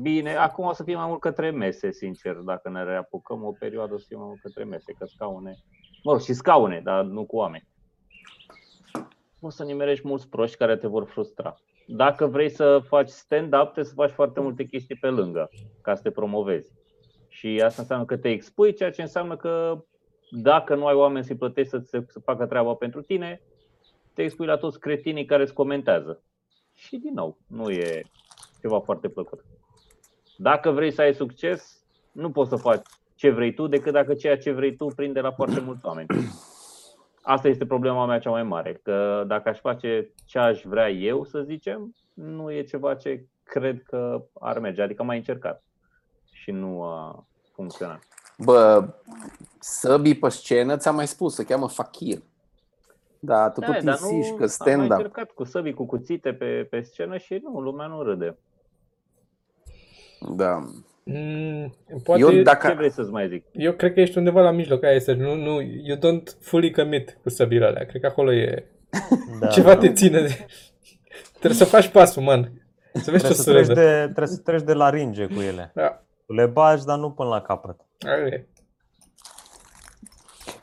[0.00, 3.94] Bine, acum o să fie mai mult către mese, sincer, dacă ne reapucăm o perioadă
[3.94, 5.56] o să fie mai mult către mese, că scaune,
[6.02, 7.68] mă rog, și scaune, dar nu cu oameni.
[9.40, 11.54] O să nimerești mulți proști care te vor frustra.
[11.86, 15.50] Dacă vrei să faci stand-up, trebuie să faci foarte multe chestii pe lângă,
[15.82, 16.72] ca să te promovezi.
[17.28, 19.84] Și asta înseamnă că te expui, ceea ce înseamnă că
[20.30, 23.42] dacă nu ai oameni să-i plătești să, să facă treaba pentru tine,
[24.14, 26.22] te expui la toți cretinii care îți comentează.
[26.74, 28.02] Și din nou, nu e
[28.60, 29.44] ceva foarte plăcut.
[30.42, 32.82] Dacă vrei să ai succes, nu poți să faci
[33.14, 36.06] ce vrei tu, decât dacă ceea ce vrei tu prinde la foarte mulți oameni.
[37.22, 41.24] Asta este problema mea cea mai mare, că dacă aș face ce aș vrea eu,
[41.24, 44.82] să zicem, nu e ceva ce cred că ar merge.
[44.82, 45.62] Adică am mai încercat
[46.32, 47.24] și nu a
[47.54, 48.00] funcționat.
[48.38, 48.88] Bă,
[49.58, 52.18] Săbii pe scenă, ți-am mai spus, se cheamă Fakir.
[53.18, 54.90] Da, tu tot insiști că am mai stand-up.
[54.90, 58.36] încercat cu săbii, cu cuțite pe, pe scenă și nu, lumea nu râde.
[60.20, 60.58] Da.
[61.04, 63.44] Mm, poate, Eu eu, dacă- Ce vrei să-ți mai zic?
[63.52, 67.18] eu cred că ești undeva la mijloc, aia este, nu, nu, you don't fully commit
[67.22, 67.84] cu săbile alea.
[67.86, 68.64] Cred că acolo e,
[69.40, 69.80] Da, ceva da.
[69.80, 70.46] te ține de...
[71.30, 72.52] Trebuie să faci pasul, man.
[72.92, 73.80] Să vezi ce Trebuie o să, să treci râdă.
[73.80, 75.70] de, trebuie să treci de la ringe cu ele.
[75.74, 76.02] Da.
[76.26, 77.76] Tu le bagi, dar nu până la capăt.
[78.06, 78.46] Aia e.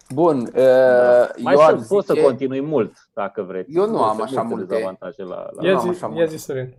[0.10, 3.72] Bun, uh, Mai eu să, aș poți să zice, continui mult, dacă vreți.
[3.78, 4.66] Eu nu am Sunt așa multe.
[4.66, 5.62] dezavantaje la, la...
[5.62, 6.30] Eu Ia nu am zi, așa ia mult.
[6.30, 6.74] zi, Sorin.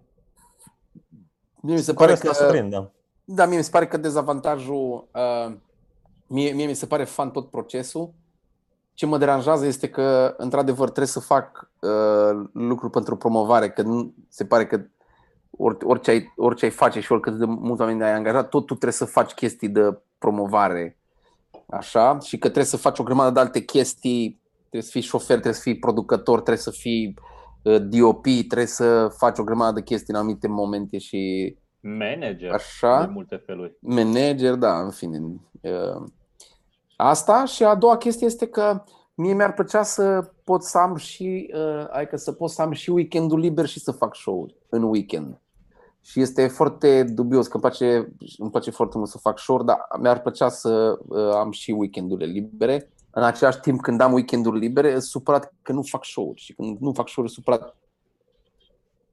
[1.68, 2.90] Mie mi se pare Corect la că, Sorin, da.
[3.24, 5.54] da, mie mi se pare că dezavantajul, uh,
[6.26, 8.12] mie, mie mi se pare fan tot procesul.
[8.94, 14.14] Ce mă deranjează este că, într-adevăr, trebuie să fac uh, lucruri pentru promovare, că nu,
[14.28, 14.80] se pare că
[15.50, 18.72] orice, orice, ai, orice ai face și oricât de mulți oameni ai angajat, tot tu
[18.74, 20.98] trebuie să faci chestii de promovare.
[21.66, 22.18] Așa?
[22.18, 25.52] Și că trebuie să faci o grămadă de alte chestii Trebuie să fii șofer, trebuie
[25.52, 30.14] să fii producător, trebuie să fii uh, DOP, trebuie să faci o grămadă de chestii
[30.14, 33.04] în anumite momente și Manager Așa.
[33.04, 33.76] de multe feluri.
[33.80, 35.18] manager, da, în fine.
[35.60, 36.02] Uh,
[36.96, 38.82] Asta și a doua chestie este că
[39.14, 42.90] mie mi-ar plăcea să pot să am și, uh, adică să pot să am și
[42.90, 45.40] weekendul liber și să fac show-uri în weekend.
[46.00, 49.78] Și este foarte dubios, că îmi place, îmi place foarte mult să fac show dar
[50.00, 52.92] mi-ar plăcea să uh, am și weekendurile libere.
[53.10, 56.78] În același timp, când am weekenduri libere, sunt supărat că nu fac show-uri și când
[56.78, 57.76] nu fac show-uri, sunt supărat.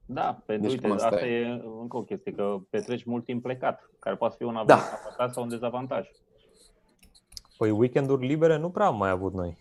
[0.05, 1.39] Da, pentru Deci uite, cam asta asta e.
[1.39, 4.75] e încă o chestie, că petreci mult timp plecat, care poate fi un Da.
[4.75, 6.09] avantaj sau un dezavantaj.
[7.57, 9.57] Păi weekenduri libere nu prea am mai avut noi.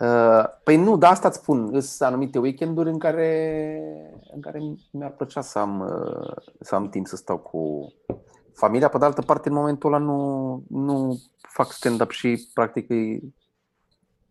[0.00, 1.80] Uh, Păi nu, dar asta îți spun.
[1.80, 3.80] Sunt anumite weekenduri în care,
[4.32, 7.92] în care mi-ar plăcea să am, uh, să am timp să stau cu
[8.56, 8.88] familia.
[8.88, 13.18] Pe de altă parte, în momentul ăla nu, nu fac stand-up și practic e-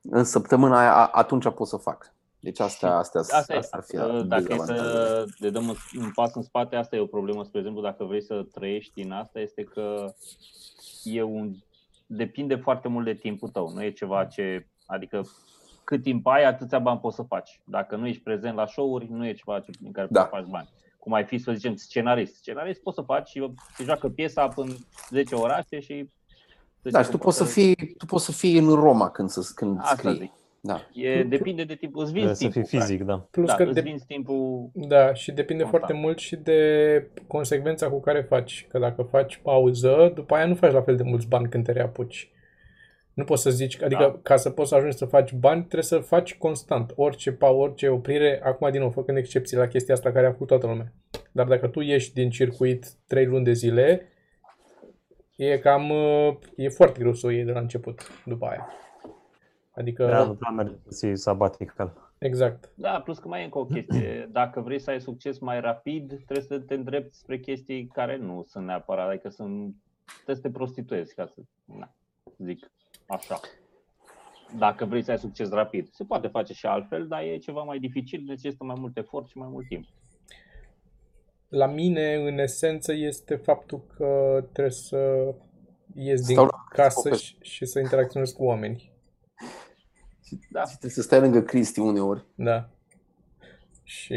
[0.02, 2.14] în săptămâna aia a- atunci pot să fac.
[2.40, 4.88] Deci astea, astea, Asta e, astea ar fi uh, dacă e dezavantajele.
[4.90, 8.04] să le dăm un- un pas în spate, asta e o problemă, spre exemplu, dacă
[8.04, 10.14] vrei să trăiești din asta, este că
[11.04, 11.54] e un,
[12.06, 15.22] depinde foarte mult de timpul tău, nu e ceva ce, adică
[15.84, 17.62] cât timp ai, atâția bani poți să faci.
[17.64, 20.20] Dacă nu ești prezent la show-uri, nu e ceva ce, din care Da.
[20.20, 20.70] poți să faci bani.
[21.06, 22.36] Cum ai fi, să zicem, scenarist.
[22.36, 23.30] Scenarist poți să faci,
[23.78, 24.68] se joacă piesa în
[25.10, 26.10] 10 orașe și...
[26.82, 29.78] Da, și tu poți să fii, tu poți să fii în Roma când, să, când
[29.80, 30.15] Asta scrii.
[30.18, 30.32] zic.
[30.62, 30.82] Da.
[30.94, 31.96] E, depinde de timp.
[31.96, 32.62] Îți Trebuie vinzi să timpul.
[32.70, 32.89] fii practic.
[32.98, 33.28] fizic, da.
[33.32, 35.84] Plus Da, că îți de, vinzi timpul Da, și depinde Constant.
[35.86, 38.68] foarte mult și de consecvența cu care faci.
[38.70, 41.72] Că dacă faci pauză, după aia nu faci la fel de mulți bani când te
[41.72, 42.30] reapuci.
[43.15, 44.19] Nu poți să zici, adică Da.
[44.23, 46.93] ca să poți să ajungi să faci bani, trebuie să faci constant.
[46.95, 50.47] Orice pa, orice oprire, acum din nou, făcând excepții la chestia asta care a făcut
[50.47, 50.93] toată lumea.
[51.32, 54.08] Dar dacă tu ieși din circuit 3 luni de zile,
[55.36, 58.67] e cam, uh, e foarte greu să o iei de la început, după aia.
[59.71, 62.12] Adică, Da, nu prea merge să ții sabatical.
[62.17, 62.71] exact.
[62.75, 64.25] Da, plus că mai e încă o chestie.
[64.32, 68.43] Dacă vrei să ai succes mai rapid, trebuie să te îndrepti spre chestii care nu
[68.47, 69.75] sunt neapărat, adică sunt,
[70.13, 71.93] trebuie să te prostituezi, ca să na,
[72.38, 72.71] zic
[73.08, 73.39] așa.
[74.58, 75.88] Dacă vrei să ai succes rapid.
[75.91, 79.38] Se poate face și altfel, dar e ceva mai dificil, necesită mai mult efort și
[79.38, 79.86] mai mult timp.
[81.48, 85.34] La mine, în esență, este faptul că trebuie să
[85.94, 87.26] ies din Stau la casă Popescu.
[87.26, 88.94] și, și să interacționez cu oameni.
[90.50, 90.60] Da.
[90.60, 92.26] Și trebuie să stai lângă Cristi uneori.
[92.36, 92.70] Da.
[93.84, 94.15] Și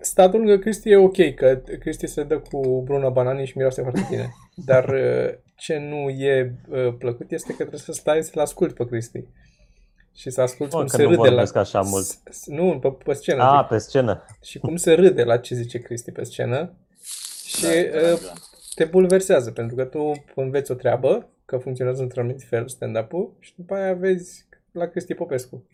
[0.00, 4.06] statul lângă Cristi e ok, că Cristi se dă cu Bruna Banani și miroase foarte
[4.10, 4.34] bine.
[4.54, 8.86] Dar uh, ce nu e uh, plăcut este că trebuie să stai să-l asculti pe
[8.86, 9.24] Cristi.
[10.14, 11.28] Și să asculti Mă, cum că se nu râde la...
[11.28, 12.04] vorbesc așa mult.
[12.04, 13.42] S- s- Nu, pe, pe scenă.
[13.42, 13.68] A, zic.
[13.68, 14.24] pe scenă.
[14.42, 16.74] Și cum se râde la ce zice Cristi pe scenă.
[17.46, 18.32] Și Da, uh, da.
[18.74, 23.52] te bulversează, pentru că tu înveți o treabă, că funcționează într-un anumit fel stand-up-ul și
[23.56, 25.66] după aia vezi la Cristi Popescu.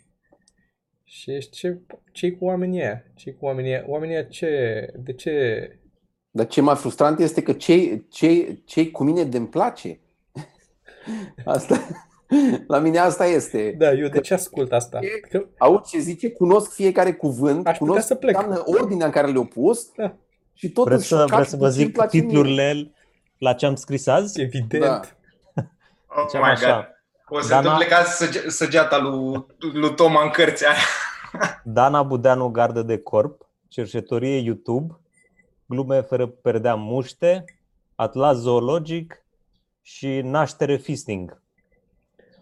[1.05, 1.79] Și ești ce,
[2.13, 3.05] ce cu oamenii ăia?
[3.15, 3.85] ce cu oamenii ăia?
[3.87, 4.49] Oamenii ăia ce,
[4.97, 5.33] de ce,
[6.31, 10.01] Dar ce mai frustrant este că cei, cei, cei cu mine de-mi place.
[11.45, 11.79] Asta,
[12.67, 13.75] la mine asta este.
[13.79, 14.99] da, eu de ce ascult asta?
[15.01, 18.35] E- Că, Aud ce zice, cunosc fiecare cuvânt, Aș putea cunosc să plec.
[18.35, 20.15] înseamnă ordinea în care le-au pus Da.
[20.55, 22.27] și tot Vreți să, șocat vreți să vă puțin zic place mie.
[22.27, 22.93] titlurile
[23.39, 24.41] la ce am scris azi?
[24.41, 25.01] evident, Da.
[26.07, 26.75] Oh Ziceam my așa.
[27.27, 27.39] God.
[27.39, 30.79] O să Dana- întâmple ca săge- săgeata lui, lui Toma în cărția aia.
[31.65, 35.01] Dana Budeanu Gardă de Corp, Cercetorie YouTube,
[35.69, 37.45] Glume fără perdea muște,
[37.95, 39.25] Atlas Zoologic
[39.81, 41.43] și Naștere Fisting.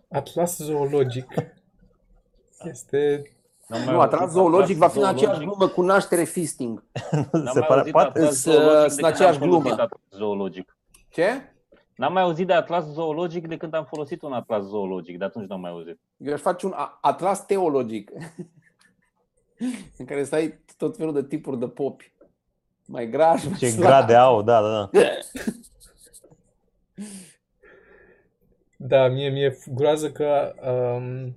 [0.08, 1.34] Atlas zoologic
[2.64, 3.30] este...
[3.68, 5.28] N-am mai Nu, auzit atras zoologic va fi în zoologic.
[5.28, 6.84] aceeași glumă cu naștere fisting.
[7.32, 9.48] N-am Se mai pare, auzit poate, atlas Îs, uh, zoologic sunt de când aceeași am
[9.48, 9.82] folosit glumă.
[9.82, 10.76] atlas zoologic.
[11.08, 11.28] Ce?
[11.96, 15.48] N-am mai auzit de atlas zoologic de când am folosit un atlas zoologic, de atunci
[15.48, 15.98] n-am mai auzit.
[16.16, 18.10] Eu aș face un a- atlas teologic
[19.98, 22.12] în care să ai tot felul de tipuri de popi.
[22.87, 23.87] Mai grași, mai ce slabi.
[23.87, 25.01] grade au, da, da, da.
[28.79, 31.37] Da, mie mi-e groază că um,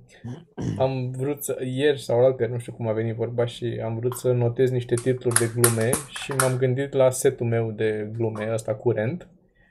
[0.78, 4.14] am vrut să, ieri sau alte, nu știu cum a venit vorba și am vrut
[4.14, 8.76] să notez niște titluri de glume și m-am gândit la setul meu de glume, ăsta
[8.76, 9.28] curent,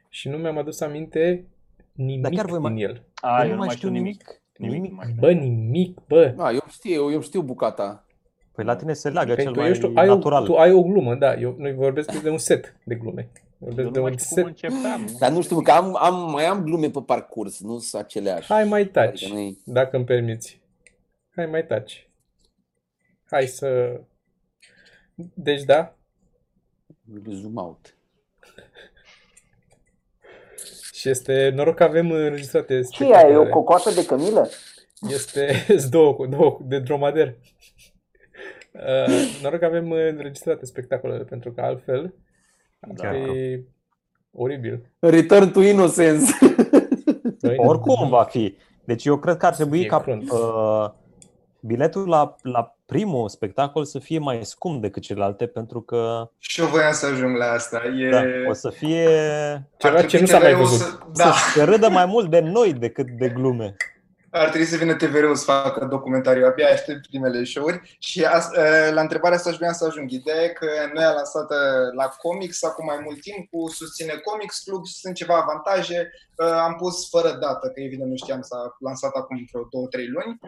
[0.08, 1.46] și nu mi-am adus aminte
[1.92, 3.02] nimic Dar chiar voi din mai- el.
[3.14, 4.42] A, Eu eu nu mai știu nimic.
[4.56, 4.90] Nimic?
[4.90, 5.20] nu mai știu.
[5.20, 6.34] Bă, nimic, bă.
[6.36, 8.06] Da, eu știu, eu știu bucata.
[8.58, 10.44] Păi la tine se leagă cel Pentru mai eu știu, ai o, natural.
[10.44, 13.28] tu ai o glumă, da, eu noi vorbesc de un set de glume.
[13.58, 14.46] Vorbesc Eu de nu mai un știu cum set.
[14.64, 15.16] începeam.
[15.18, 18.46] Dar nu știu, că am, am, mai am glume pe parcurs, nu sunt aceleași.
[18.52, 20.60] Hai mai taci, Adică nu-i- dacă îmi permiți.
[21.34, 22.08] Hai mai taci.
[23.30, 24.00] Hai să...
[25.34, 25.96] Deci da,
[27.30, 27.96] Zoom out.
[30.92, 33.12] Și este noroc că avem înregistrate Ce e aia?
[33.14, 33.50] E o spectacolele.
[33.52, 34.48] cocoată de cămilă?
[35.08, 37.34] Este sunt două, două de dromader.
[38.78, 42.14] Uh, noroc că avem înregistrate spectacolele, pentru că altfel
[42.80, 43.08] ar Da.
[43.10, 43.60] fi
[44.32, 44.90] oribil.
[44.98, 46.32] Return to Innocence.
[47.40, 48.56] Noi- Oricum va fi.
[48.84, 50.30] Deci eu cred că ar trebui fie ca crunt.
[50.30, 50.88] uh,
[51.60, 56.66] biletul la, la primul spectacol să fie mai scump decât celelalte pentru că Și eu
[56.66, 57.82] voiam să ajung la asta.
[57.98, 58.08] E...
[58.10, 59.04] da, o să fie
[59.76, 60.78] Ceva ar ce trebui nu s-a mai TVR-ul văzut.
[60.86, 63.76] Să, da, să se râdă mai mult de noi decât de glume.
[64.38, 66.46] Ar trebui să vină TVR-ul să facă documentariu.
[66.46, 67.96] Abia aștept primele show-uri.
[67.98, 70.10] Și as, uh, la întrebarea asta aș vrea să ajung.
[70.10, 74.12] Ideea e că noi am lansat uh, la Comics acum mai mult timp cu susține
[74.24, 76.10] Comics Club și sunt ceva avantaje.
[76.36, 80.08] Uh, Am pus fără dată, că evident nu știam, s-a lansat acum vreo două, trei
[80.08, 80.38] luni.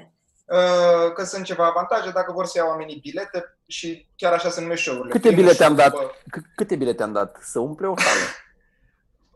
[0.45, 4.61] Uh, Că sunt ceva avantaje dacă vor să iau oamenii bilete și chiar așa se
[4.61, 5.11] numesc show-urile.
[5.13, 5.93] Câte Primul bilete am show, dat?
[6.01, 7.39] bă, C- Câte bilete am dat?
[7.43, 8.21] Să umple o sală.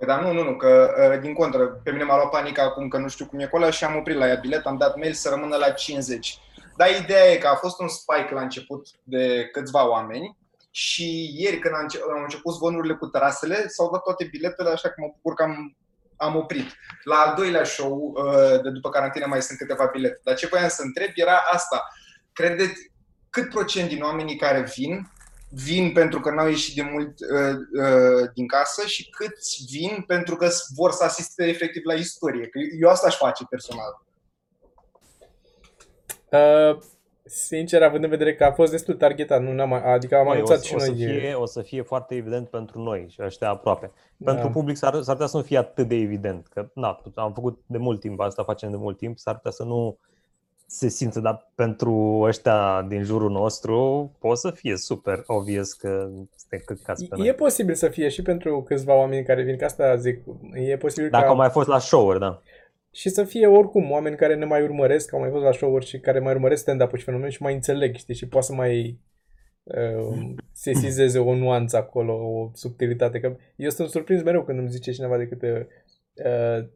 [0.04, 2.88] Păi Dar nu, nu, nu, că uh, din contră, pe mine m-a luat panica acum
[2.88, 5.12] că nu știu cum e acolo și am oprit la ea bilet, am dat mail
[5.12, 6.38] să rămână la 50.
[6.76, 10.36] Dar ideea e că a fost un spike la început de câțiva oameni
[10.70, 14.88] și ieri când am înce- au început zvonurile cu terasele, s-au dat toate biletele, așa
[14.88, 15.76] că mă bucur că am,
[16.16, 16.76] am oprit.
[17.04, 20.20] La al doilea show, uh, de după carantină, mai sunt câteva bilete.
[20.24, 21.88] Dar ce voiam să întreb era asta.
[22.32, 22.92] Credeți
[23.30, 25.10] cât procent din oamenii care vin
[25.54, 30.36] vin pentru că n-au ieșit de mult uh, uh, din casă și câți vin pentru
[30.36, 32.46] că s- vor să asiste efectiv la istorie.
[32.48, 34.02] Că eu asta aș face personal.
[36.32, 36.78] Uh,
[37.24, 40.58] sincer, având în vedere că a fost destul targetat, nu n-am, adică am Măi, anunțat
[40.58, 40.96] o, și o, să noi.
[40.96, 43.90] fie, o să fie foarte evident pentru noi și ăștia aproape.
[44.24, 44.50] Pentru Da.
[44.50, 47.78] public s-ar, s-ar putea să nu fie atât de evident, că na, am făcut de
[47.78, 49.98] mult timp, asta facem de mult timp, s-ar putea să nu
[50.66, 56.60] se simtă, dar pentru ăștia din jurul nostru poate să fie super obvious că suntem
[56.64, 57.32] căcați pe E noi.
[57.34, 60.20] posibil să fie și pentru câțiva oameni care vin, că asta zic,
[60.52, 61.30] e posibil Dacă ca...
[61.30, 62.42] au mai fost la show-uri, da.
[62.90, 65.98] Și să fie oricum oameni care ne mai urmăresc, au mai fost la show-uri și
[66.00, 68.98] care mai urmăresc stand-up-ul și fenomen și mai înțeleg, știi, și poate să mai
[69.62, 73.20] uh, sesizeze o nuanță acolo, o subtilitate.
[73.20, 75.66] Că eu sunt surprins mereu când îmi zice cineva de câte uh,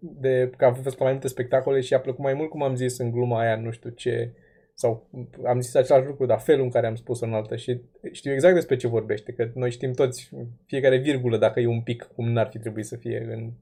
[0.01, 2.75] de că am fost la mai multe spectacole și a plăcut mai mult cum am
[2.75, 4.33] zis în gluma aia, nu știu ce,
[4.75, 5.09] sau
[5.47, 7.81] am zis același lucru, dar felul în care am spus-o în altă și
[8.13, 10.31] știu exact despre ce vorbește, că noi știm toți
[10.67, 13.53] fiecare virgulă dacă e un pic cum n-ar fi trebuit să fie în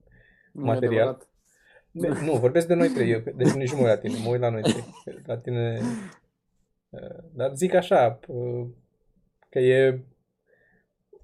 [0.53, 1.09] Nu e Material.
[1.09, 1.29] adevărat.
[1.91, 4.31] de, nu, vorbesc de noi trei, eu, deci nici nu mă uit la tine, mă
[4.31, 4.85] uit la noi trei.
[5.27, 5.81] La tine,
[6.89, 8.67] uh, dar zic așa, uh,
[9.49, 10.01] că e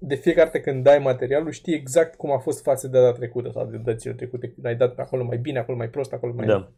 [0.05, 3.49] de fiecare dată când dai materialul, știi exact cum a fost față de data trecută
[3.53, 4.49] sau de dățile trecute.
[4.49, 6.45] Când ai dat acolo mai bine, acolo mai prost, acolo mai...
[6.45, 6.71] Da.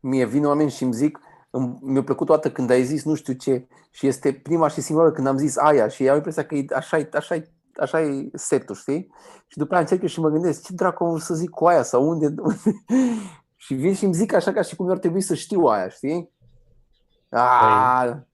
[0.00, 3.32] Mie vin oameni și îmi zic, îmi- mi-a plăcut toată când ai zis nu știu
[3.32, 6.54] ce și este prima și singura oară când am zis aia și au impresia că
[6.54, 9.12] e, așa, e, așa, e, așa e setul, știi?
[9.46, 11.66] Și după aia încerc eu și mă gândesc, ce dracu am vrut să zic cu
[11.66, 12.34] aia sau unde?
[13.64, 15.88] și vin și îmi zic așa ca și cum eu ar trebui să știu aia,
[15.88, 16.32] știi?
[17.30, 18.26] A,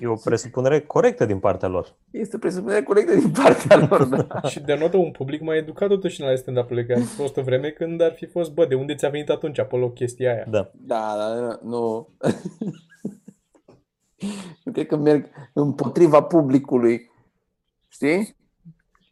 [0.00, 1.96] E o presupunere corectă din partea lor.
[2.10, 4.40] este presupunere corectă din partea lor, da.
[4.48, 7.68] Și denotă un public mai educat totuși în ale stand-up-ului, că a fost o vreme
[7.70, 10.44] când ar fi fost, bă, de unde ți-a venit atunci acolo chestia aia?
[10.48, 10.70] Da.
[10.74, 12.08] Da, da, nu.
[14.64, 17.10] Nu cred că merg împotriva publicului.
[17.88, 18.36] Știi?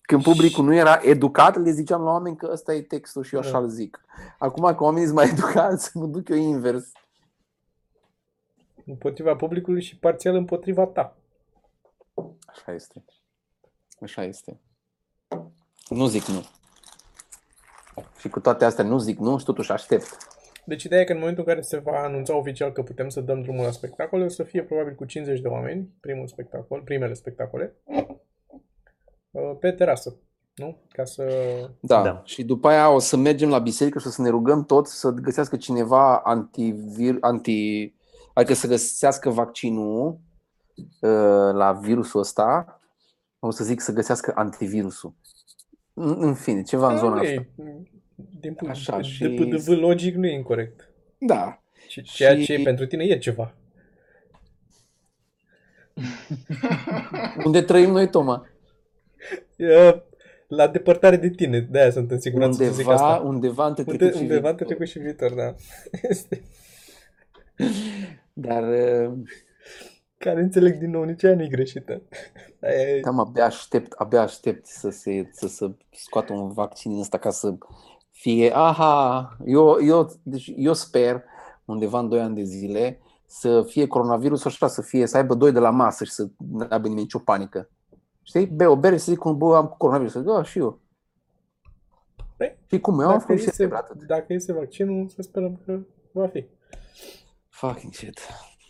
[0.03, 3.41] Când publicul nu era educat, le ziceam la oameni că ăsta e textul și eu
[3.41, 3.59] așa Da.
[3.59, 4.01] îl zic.
[4.39, 6.93] Acum că oamenii sunt mai educați, mă duc eu invers.
[8.89, 11.17] Împotriva publicului și parțial împotriva ta.
[12.47, 13.05] Așa este.
[14.01, 14.61] Așa este.
[15.89, 16.45] Nu zic nu.
[18.19, 20.17] Și cu toate astea nu zic nu și totuși aștept.
[20.65, 23.21] Deci ideea e că în momentul în care se va anunța oficial că putem să
[23.21, 27.15] dăm drumul la spectacole, o să fie probabil cu 50 de oameni, primul spectacol, primele
[27.15, 27.75] spectacole,
[29.31, 30.17] uh, pe terasă,
[30.55, 30.77] nu?
[30.89, 31.25] Ca să...
[31.81, 31.97] Da.
[31.97, 32.03] Da.
[32.03, 32.23] da.
[32.25, 35.11] Și după aia o să mergem la biserică și o să ne rugăm toți să
[35.11, 37.95] găsească cineva antivir, anti,
[38.39, 40.19] adică să găsească vaccinul
[41.01, 42.81] uh, la virusul ăsta.
[43.39, 45.15] O să zic să găsească antivirusul.
[45.95, 47.31] În, în fine, ceva în zona nu asta.
[47.33, 47.49] e,
[48.41, 50.89] din punct Așa, de, și- de PDV logic nu e incorrect.
[51.19, 51.63] Da.
[51.89, 53.55] Și ceea Și- ce pentru tine e ceva.
[57.45, 58.47] Unde trăim noi, Toma?
[59.57, 60.03] E,
[60.49, 63.23] la depărtare de tine, de aia sunt în siguranță să zic Undeva, asta.
[63.27, 64.87] undeva între Unde, trecut și undeva între viitor.
[64.87, 65.55] trecut și viitor, da.
[68.41, 68.63] Este, Dar
[69.09, 69.19] uh,
[70.19, 72.03] care înțeleg din nou, nici aia nu e greșită.
[72.63, 77.01] Aia e- cam abia aștept, abia aștept să se să, să scoată un vaccin din
[77.01, 77.55] ăsta ca să
[78.11, 81.23] fie, aha, eu, eu, deci eu sper
[81.65, 85.53] undeva în 2 ani de zile să fie coronavirusul așa, să fie, să aibă doi
[85.53, 87.71] de la masă și să nu aibă nimeni nicio panică.
[88.23, 88.47] Știi?
[88.47, 90.13] Be o bere și să zic, bă, am coronavirus.
[90.13, 90.81] Să zic, "Da, și eu.
[92.67, 93.01] Și cum?
[93.01, 94.03] Eu am Dacă făcut și iese, septembrie atât.
[94.07, 95.79] dacă iese vaccinul, să sperăm că
[96.13, 96.45] va fi.
[97.59, 98.21] Fucking shit.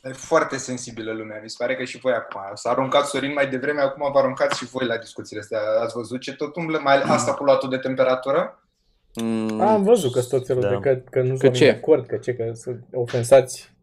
[0.03, 1.41] E foarte sensibilă lumea.
[1.43, 2.41] Mi se pare că și voi acum.
[2.55, 5.59] S-a aruncat Sorin mai devreme, acum vă aruncați și voi la discuțiile astea.
[5.83, 6.79] Ați văzut ce tot umblă?
[6.83, 8.63] Mai asta cu luatul de temperatură?
[9.15, 10.69] Mm, Am văzut că sunt tot felul Da.
[10.69, 11.65] de că, că nu Că sunt ce?
[11.65, 13.77] de acord, că ce, că sunt ofensați.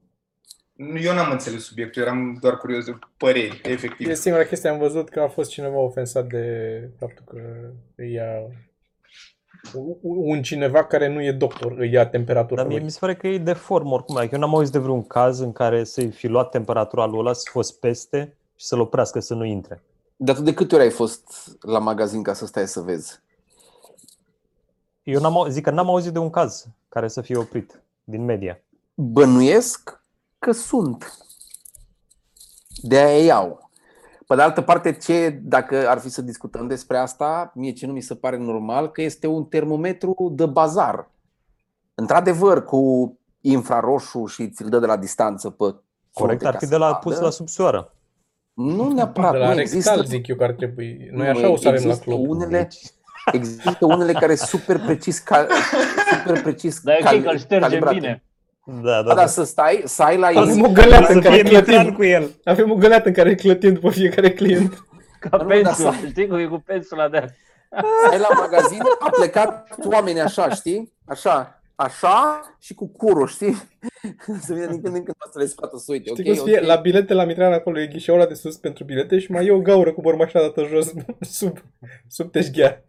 [0.74, 4.10] Nu, Eu n-am înțeles subiectul, eram doar curios de păreri, efectiv.
[4.10, 6.46] E singura chestie, am văzut că a fost cineva ofensat de
[7.00, 7.40] faptul că
[7.96, 8.32] îi ia
[10.02, 12.86] un cineva care nu e doctor, îi ia temperatura Dar mie lui.
[12.86, 14.18] mi se pare că e de formă oricum.
[14.18, 17.34] Adică eu n-am auzit de vreun caz în care să-i fi luat temperatura lui ăla,
[17.34, 19.84] să fost peste și să-l oprească să nu intre.
[20.16, 23.20] Dar tu de câte ori ai fost la magazin ca să stai să vezi?
[25.04, 28.26] Eu n-am, au- zic că n-am auzit de un caz care să fie oprit din
[28.26, 28.60] media.
[28.94, 30.04] Bănuiesc
[30.40, 31.18] că sunt.
[32.82, 33.65] De aia iau.
[34.28, 37.94] Pe de altă parte, ce, dacă ar fi să discutăm despre asta, mie ce nu
[37.94, 41.10] mi se pare normal, că este un termometru de bazar.
[41.96, 45.80] Într-adevăr, cu infraroșu și ți-l dă de la distanță pe Corect,
[46.14, 47.00] frunte ar ca fi să de la vadă.
[47.02, 47.94] pus la subsoară.
[48.54, 50.02] Nu neapărat, De la nu rectal există.
[50.02, 51.10] zic eu că ar trebui.
[51.12, 52.30] Noi Nu, așa o să avem la există club.
[52.30, 52.68] Unele,
[53.32, 55.48] există unele care super precis, cal,
[56.20, 57.96] super precis Dar e ok cal- că îl ștergem calibrate.
[58.00, 58.24] bine.
[58.66, 61.28] Da, Da, da, da, să stai, să ai la Avem easy, o găleată în Să
[61.30, 61.96] care fie neutral clătim.
[61.96, 62.32] cu el.
[62.44, 64.86] Avem o găleată în care clătim după fiecare client.
[65.20, 67.18] Ca Nu, dar pensul, să- știi cum e cu pensula de
[68.12, 70.94] ai la magazin, a plecat oameni așa, știi?
[71.06, 73.56] Așa, așa și cu curul, știi?
[74.46, 76.52] Să vină din când în când să le scoată să uite, Știi ok, cum să
[76.52, 76.60] fie?
[76.60, 76.66] ok.
[76.68, 79.52] La bilete la Mitran acolo e ghișeul ăla de sus pentru bilete și mai e
[79.52, 80.92] o gaură cu bormașa dată jos
[81.40, 81.58] sub,
[82.08, 82.84] sub teșghea.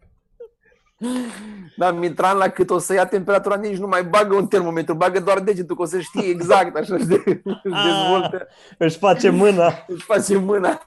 [1.77, 5.19] Dar Mitran la cât o să ia temperatura nici nu mai bagă un termometru, bagă
[5.19, 7.83] doar degetul, că o să știe exact, așa, își de- își Ah.
[7.85, 9.83] dezvoltă, Își face mâna.
[9.87, 10.85] își face mâna.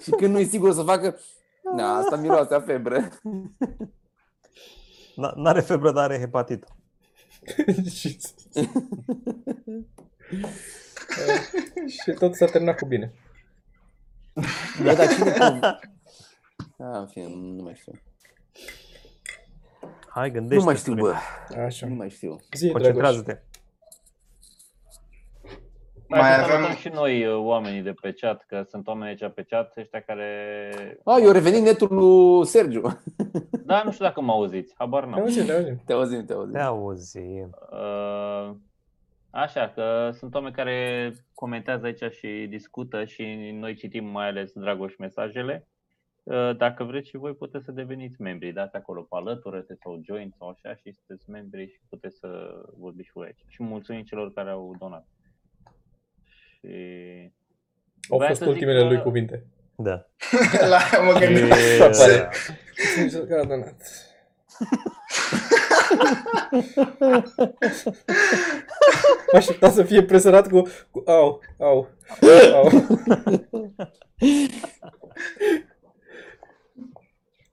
[0.00, 1.18] și când nu e sigur o să facă,
[1.76, 3.08] na, asta miroase a febră.
[5.14, 6.66] N- N-are febră, dar are hepatită.
[7.94, 8.18] și...
[11.86, 13.12] și tot s-a terminat cu bine.
[14.82, 15.34] Bă, dar cine
[16.80, 17.92] pov- Ah, în fine, nu mai știu.
[20.08, 21.14] Hai, gândește Nu mai știu, bă.
[21.64, 21.86] Așa.
[21.86, 22.36] Nu mai știu.
[22.52, 22.72] Zi, Dragoș.
[22.82, 23.38] Concentrează-te.
[26.08, 29.32] Mai Mai avem- avem și noi uh, oamenii de pe chat, că sunt oameni aici
[29.34, 30.50] pe chat, ăștia care...
[31.04, 32.82] A, eu revenit netul lui Sergiu.
[33.64, 35.20] Da, nu știu dacă mă auziți, habar Te n-am.
[35.20, 35.80] auzim, te auzim.
[35.86, 36.52] Te auzim, te auzim.
[36.52, 37.50] Te auzim.
[37.70, 38.50] Uh,
[39.30, 44.96] Așa, că sunt oameni care comentează aici și discută și noi citim mai ales Dragoș
[44.96, 45.68] mesajele.
[46.30, 50.34] Uh, Dacă vreți și voi puteți să deveniți membri, dați acolo pe alătură sau join
[50.38, 52.28] sau așa și sunteți membri și puteți să
[52.78, 53.44] vorbiți și voi aici.
[53.48, 55.06] Și mulțumim celor care au donat.
[56.24, 56.66] Și...
[58.10, 59.44] Au Vreau fost să zic ultimele că- lui cuvinte.
[59.76, 60.06] Da.
[60.68, 61.50] La, mă gândeam.
[61.50, 62.28] E, să-
[62.98, 63.74] Mulțumim că a donat.
[69.32, 71.88] Mă aștepta să fie presărat cu, cu au, au,
[72.54, 72.70] au.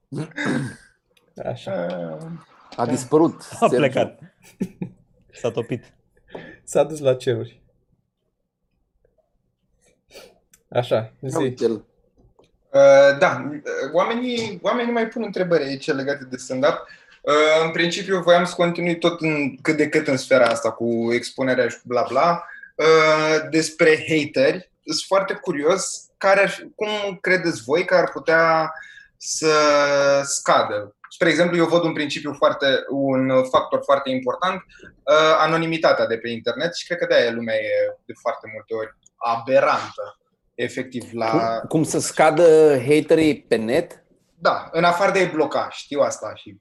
[1.50, 1.86] Așa.
[2.76, 3.40] A dispărut.
[3.52, 3.76] A Sergiu.
[3.76, 4.20] plecat.
[5.32, 5.84] S-a topit.
[6.64, 7.62] S-a dus la ceruri.
[10.70, 11.36] Așa, Ia zi.
[11.36, 11.72] uite-l.
[11.72, 13.60] Uh, da, uh,
[13.92, 16.86] oamenii, oamenii mai pun întrebări aici legate de stand-up.
[17.22, 21.08] Uh, în principiu, voiam să continui tot în, cât de cât în sfera asta cu
[21.12, 22.44] expunerea și cu bla bla.
[22.74, 24.70] Uh, despre hateri.
[24.84, 28.72] Sunt foarte curios care ar, fi- cum credeți voi că ar putea
[29.18, 29.52] să
[30.24, 30.96] scadă.
[31.10, 36.28] Spre exemplu, eu văd un principiu foarte, un factor foarte important, uh, anonimitatea de pe
[36.28, 40.18] internet și cred că de-aia lumea e de foarte multe ori aberantă,
[40.54, 41.30] efectiv, la...
[41.30, 44.02] Cum, cum să scadă haterii pe net?
[44.34, 46.56] Da, în afară de a bloca, știu asta și.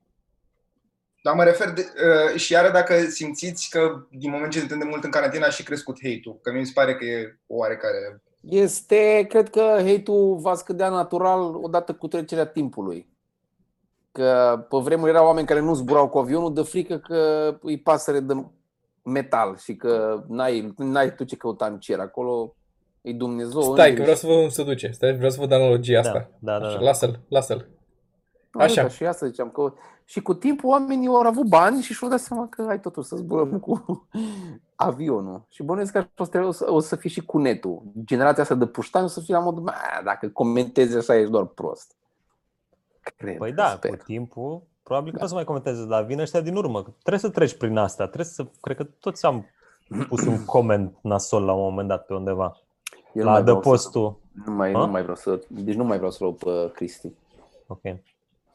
[1.24, 1.94] Dar mă refer de,
[2.32, 5.50] uh, și iară dacă simțiți că din moment ce suntem de mult în carantină a
[5.50, 8.22] și crescut hate-ul, că mi se pare că e oarecare.
[8.50, 13.08] Este, cred că hate-ul va scădea natural odată cu trecerea timpului.
[14.12, 18.20] Că pe vremuri erau oameni care nu zburau cu avionul de frică că îi pasăre
[18.20, 18.46] de
[19.04, 22.56] metal și că n-ai, n-ai tu ce căuta în cer acolo,
[23.02, 23.62] e Dumnezeu.
[23.62, 24.90] Stai, că îngerii vreau să văd cum se duce.
[24.92, 26.30] Stai, vreau să văd analogia Da, asta.
[26.40, 26.66] da, da.
[26.68, 26.84] Așa, da.
[26.84, 27.68] lasă-l, lasă-l.
[28.52, 28.82] Da, Așa.
[28.82, 29.74] da, Și asta ziceam că
[30.10, 33.16] și cu timpul oamenii au avut bani și și-au dat seama că hai totuși să
[33.16, 34.08] zburăm cu
[34.76, 35.46] avionul.
[35.50, 37.82] Și bănuiesc că o să, o să, o să fie și cu netul.
[38.06, 39.72] Generația asta de puștani o să fie la modul, "Mă,
[40.04, 41.96] dacă comentezi așa ești doar prost.
[43.16, 43.90] Cred, Păi da, sper.
[43.98, 46.82] cu timpul, probabil că nu o să mai comenteze, dar vin ăștia din urmă.
[46.82, 48.04] Trebuie să treci prin asta.
[48.06, 49.46] Trebuie să, cred că toți am
[50.08, 52.58] pus un coment nasol la un moment dat pe undeva.
[53.14, 54.20] Eu nu la mai vreau să- adăpostul.
[54.46, 54.80] Nu mai, Ha?
[54.86, 57.12] nu mai vreau să, deci nu mai vreau să luau pe Cristi.
[57.68, 57.82] Ok.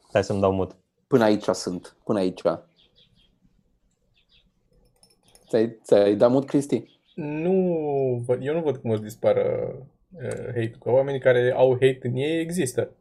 [0.07, 0.75] Stai să-mi dau mut.
[1.13, 2.41] Până aici sunt, până aici.
[5.47, 6.99] Ți-ai, ți-ai dat mut, Cristi?
[7.15, 9.75] Nu, văd- eu nu văd cum o să dispară
[10.15, 12.91] uh, hate că oamenii care au hate în ei există.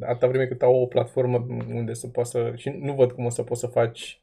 [0.00, 2.52] Atâta vreme cât au o platformă unde să poată să...
[2.56, 4.20] Și nu văd cum o să poți să faci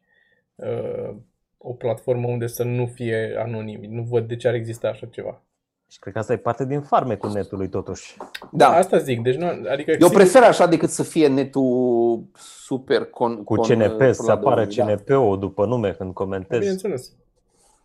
[0.56, 1.16] uh,
[1.58, 3.88] o platformă unde să nu fie anonimi.
[3.88, 5.42] Nu văd de ce ar exista așa ceva.
[5.92, 8.18] Și cred că asta e parte din farmecul netului totuși.
[8.52, 8.68] Da.
[8.70, 13.44] Asta zic, deci nu, adică Eu sigur- prefer așa decât să fie netul super con,
[13.44, 14.86] Cu con, CNP, să la apară domnul, da.
[14.96, 17.12] CNP-ul după nume când comentezi, Bineînțeles.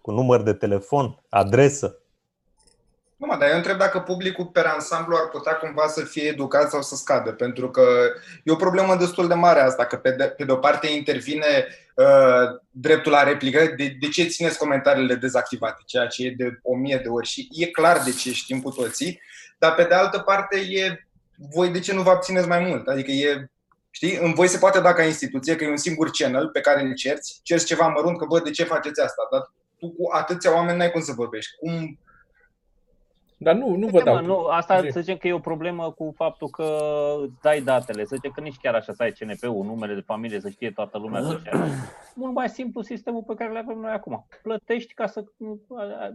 [0.00, 1.98] cu număr de telefon, adresă.
[3.24, 6.70] Nu, mă, dar eu întreb dacă publicul pe ansamblu ar putea cumva să fie educat
[6.70, 7.82] sau să scadă, pentru că
[8.42, 11.66] e o problemă destul de mare asta, că pe de, pe de o parte intervine
[11.94, 16.76] uh, dreptul la replică, de, de ce țineți comentariile dezactivate, ceea ce e de o
[16.76, 19.20] mie de ori și e clar de ce știm cu toții,
[19.58, 21.06] dar pe de altă parte e
[21.50, 23.48] voi de ce nu vă abțineți mai mult, adică e
[23.90, 24.16] Știi?
[24.16, 26.94] În voi se poate da ca instituție că e un singur channel pe care îl
[26.94, 29.28] cerți, cerți ceva mărunt că, bă, de ce faceți asta?
[29.30, 31.56] Dar tu cu atâția oameni n-ai cum să vorbești.
[31.56, 31.98] Cum
[33.44, 34.14] Dar nu, nu vă Uite, dau.
[34.14, 34.90] mă, nu, asta Zi.
[34.90, 36.64] să zicem că e o problemă cu faptul că
[37.22, 38.04] îți dai datele.
[38.04, 40.98] Să zicem că nici chiar așa să ai CNP-ul, numele de familie, să știe toată
[40.98, 41.22] lumea.
[41.22, 41.52] Să știe.
[42.14, 44.26] Mult mai simplu sistemul pe care le avem noi acum.
[44.42, 45.24] Plătești ca să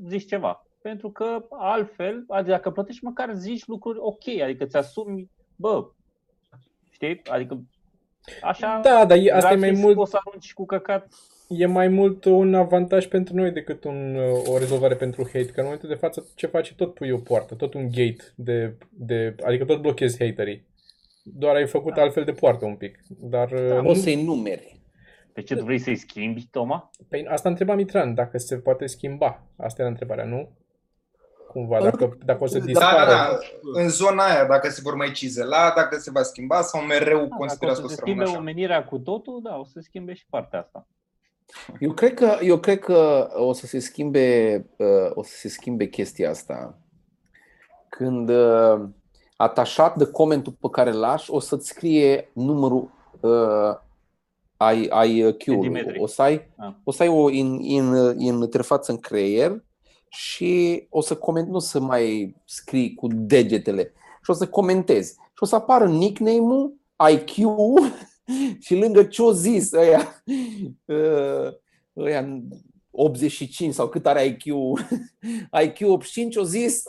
[0.08, 0.66] zici ceva.
[0.82, 5.86] Pentru că altfel, adică dacă plătești măcar zici lucruri ok, adică ți asumi, bă,
[6.90, 7.22] știi?
[7.30, 7.62] Adică
[8.42, 11.08] așa Da, dar e, asta e mai gratis mult poți să arunci cu căcat.
[11.50, 15.46] E mai mult un avantaj pentru noi decât un, uh, o rezolvare pentru hate.
[15.46, 18.78] Că în momentul de față ce faci tot pui o poartă, tot un gate de,
[18.90, 20.68] de adică tot blochezi haterii.
[21.24, 23.00] Doar ai făcut altfel de poartă un pic.
[23.08, 24.82] Dar uh, O să-i numeri.
[25.34, 26.90] Pe ce tu vrei să-i schimbi, Toma?
[27.10, 29.44] Păi asta întreba Mitran, dacă se poate schimba.
[29.58, 30.50] Asta era întrebarea, nu?
[31.48, 33.10] Cumva, dacă, dacă o să Da, Da, dispară.
[33.10, 33.82] da, da.
[33.82, 37.24] În zona aia, dacă se vor mai cizela, dacă se va schimba sau mereu Da,
[37.24, 38.38] Dacă o considerați să că o se să rămână schimbe așa.
[38.40, 40.88] omenirea cu totul, da, o să se schimbe și partea asta.
[41.80, 45.86] Eu cred că, eu cred că o să se schimbe, uh, o să se schimbe
[45.88, 46.78] chestia asta.
[47.90, 48.82] Când uh,
[49.36, 53.76] atașat de comentul pe care îl lași, o să-ți scrie numărul uh,
[54.58, 55.62] ai, ai Q-ului.
[55.62, 56.00] Centimetri.
[56.00, 56.74] O să ai, Ah.
[56.84, 59.64] o să ai o in, in, interfață în creier
[60.10, 63.94] și o să coment, nu să mai scrii cu degetele
[64.24, 65.14] și o să comentezi.
[65.14, 66.74] Și o să apară nickname-ul,
[67.12, 67.36] IQ
[68.66, 70.24] și lângă ce o zis ăia,
[70.86, 71.54] uh,
[72.06, 72.42] ăia
[72.92, 74.44] 85 sau cât are IQ,
[75.64, 76.84] IQ 85 o zis,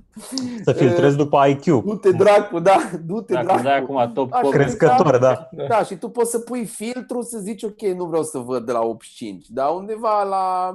[0.64, 1.64] Să filtrezi după IQ.
[1.64, 3.92] du-te dracu, da, du-te Dacă îmi dai dracu.
[3.92, 5.48] acum top Așa comment, Crescător, da.
[5.68, 8.72] Da, și tu poți să pui filtru să zici, ok, nu vreau să văd de
[8.72, 10.74] la 85, dar undeva la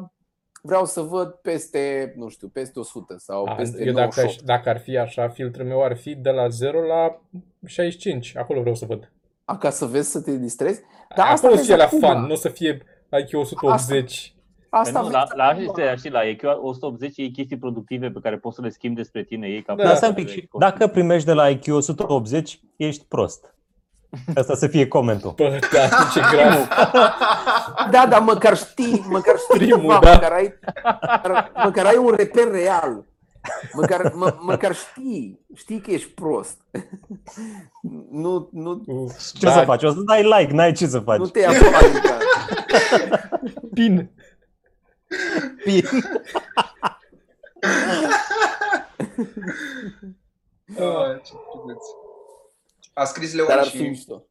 [0.61, 4.30] vreau să văd peste, nu știu, peste 100 sau A, peste eu dacă, 98.
[4.30, 7.22] aș, dacă ar fi așa, filtrul meu ar fi de la 0 la
[7.66, 8.38] 65.
[8.38, 9.11] Acolo vreau să văd.
[9.45, 10.81] A, ca să vezi să te distrezi?
[10.81, 11.99] Da, Dar asta acolo să vezi fie la acum.
[11.99, 12.81] fan, nu o să fie
[13.19, 14.33] IQ 180.
[14.69, 15.67] Asta Păi nu, vezi la, la, acum.
[15.69, 19.23] astea, știi, la IQ 180 e chestii productive pe care poți să le schimbi despre
[19.23, 19.47] tine.
[19.47, 19.83] Ei ca Da.
[19.83, 23.55] Dar stai un pic, și dacă primești de la IQ 180, ești prost.
[24.39, 25.33] Asta să fie comentul.
[25.35, 26.67] Bă, da, ce grav.
[27.91, 30.11] Da, dar măcar știi, măcar știi Primul, ceva, da.
[30.13, 30.53] măcar, ai,
[31.63, 33.05] măcar ai un reper real.
[33.73, 36.57] Măcar, mă, măcar știi, știi că ești prost.
[38.11, 38.83] Nu, nu,
[39.33, 39.83] Ce să faci?
[39.83, 41.17] O să dai like, n-ai ce să faci.
[41.19, 42.17] nu te ia panica.
[43.73, 44.11] Pin.
[50.79, 51.85] Ah, ce drăguț.
[52.93, 54.25] A scris Leon Dar ar și fi mișto.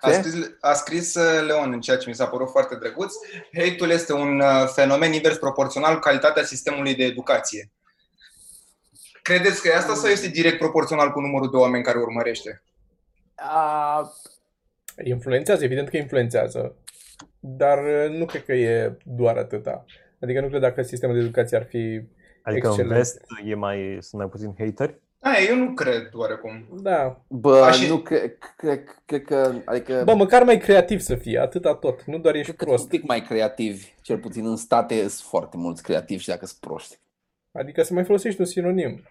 [0.00, 0.14] A Ce?
[0.14, 3.14] scris, a scris uh, Leon în ceea ce mi s-a părut foarte drăguț.
[3.52, 7.70] Hate-ul este un uh, fenomen invers proporțional cu calitatea sistemului de educație.
[9.22, 12.62] Credeți că e asta sau este direct proporțional cu numărul de oameni care urmărește?
[13.34, 14.10] A,
[15.04, 16.76] Influențează, evident că influențează.
[17.40, 19.84] Dar uh, nu cred că e doar atâta.
[20.20, 22.02] Adică nu cred dacă sistemul de educație ar fi
[22.42, 22.96] Adică în Excelent.
[22.96, 25.00] vest e mai, sunt mai puțin hateri?
[25.20, 26.68] A, eu nu cred oarecum.
[26.82, 27.24] Da.
[27.28, 31.74] bă, Așa- nu cred, cred, cred că, adică, Bă, măcar mai creativ să fie, atâta
[31.74, 32.04] tot.
[32.04, 33.00] Nu doar ești cred că sunt un prost.
[33.00, 33.92] pic mai creativi.
[34.00, 36.98] Cel puțin în state sunt foarte mulți creativi și dacă sunt proști.
[37.52, 39.02] Adică să mai folosești un sinonim.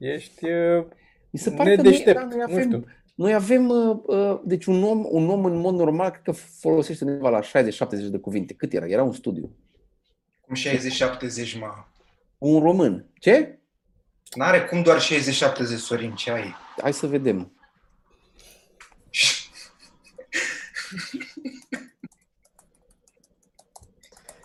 [0.00, 0.84] Ești uh,
[1.30, 2.20] Mi se pare că nedeștept.
[2.20, 2.84] noi, da, noi Nu avem, știu.
[3.14, 7.04] Noi avem, uh, uh, deci un om, un om în mod normal cred că folosește
[7.04, 7.42] undeva la 60-70
[8.10, 8.54] de cuvinte.
[8.54, 8.86] Cât era?
[8.86, 9.56] Era un studiu.
[10.40, 11.68] Cum 60-70, mă.
[12.38, 13.06] Un român.
[13.14, 13.58] Ce?
[14.34, 15.02] N-are cum doar 60-70,
[15.76, 16.54] Sorin, ce ai?
[16.82, 17.52] Hai să vedem.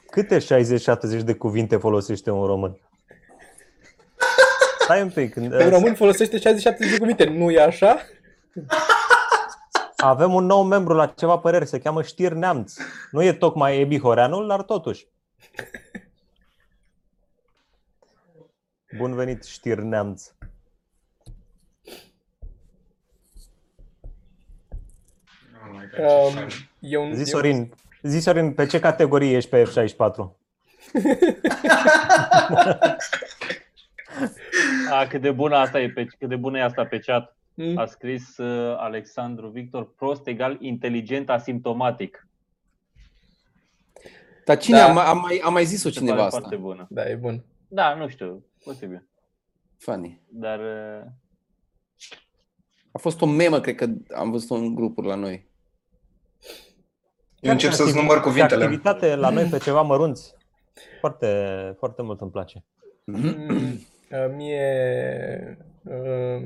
[0.05, 2.79] Câte 60-70 de cuvinte folosește un român?
[4.85, 5.33] Stai un pic.
[5.33, 7.23] când- Un român folosește 60-70 de cuvinte.
[7.29, 7.99] Nu e așa?
[9.97, 12.73] Avem un nou membru la ceva păreri, se cheamă Știr Neamț.
[13.11, 15.07] Nu e tocmai Ebi Horeanul, dar totuși.
[18.97, 20.23] Bun venit, Știr Neamț.
[25.53, 26.47] Oh my God, ce Um, fain.
[26.79, 27.73] eu, Zi eu- Sorin,
[28.03, 30.37] zi Sorin, pe ce categorie ești pe F64?
[34.91, 37.37] A, cât de bună asta e pe, cât de bună e asta pe chat.
[37.53, 37.77] Mm.
[37.77, 42.27] A scris uh, Alexandru Victor, prost egal inteligent asimptomatic.
[44.45, 44.85] Dar cine Da.
[44.89, 46.39] a, mai- a, mai, a mai zis-o Se cineva pare asta?
[46.39, 46.87] foarte bună.
[46.89, 47.43] Da, e bun.
[47.67, 49.07] Da, nu știu, posibil.
[49.77, 50.21] Funny.
[50.29, 51.05] Dar uh,
[52.91, 55.47] A fost o memă, cred că am văzut-o în grupuri la noi.
[57.39, 58.63] Eu încep să-ți număr cuvintele.
[58.63, 60.33] Activitate la noi pe ceva mărunți.
[60.99, 62.63] Foarte, foarte mult îmi place.
[64.09, 66.43] Mm, uh, Mie, uh,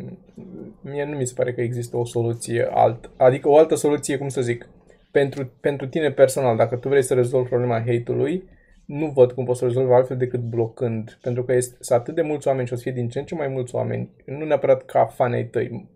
[0.82, 4.30] mie nu mi se pare că există o soluție alt, adică o altă soluție, cum
[4.30, 4.70] să zic,
[5.12, 8.44] pentru, pentru tine personal, dacă tu vrei să rezolvi problema hate-ului,
[8.86, 12.22] nu văd cum poți să rezolvi altfel decât blocând, pentru că este, sunt atât de
[12.22, 14.86] mulți oameni și o să fie din ce în ce mai mulți oameni, nu neapărat
[14.86, 15.90] ca fani ai tăi,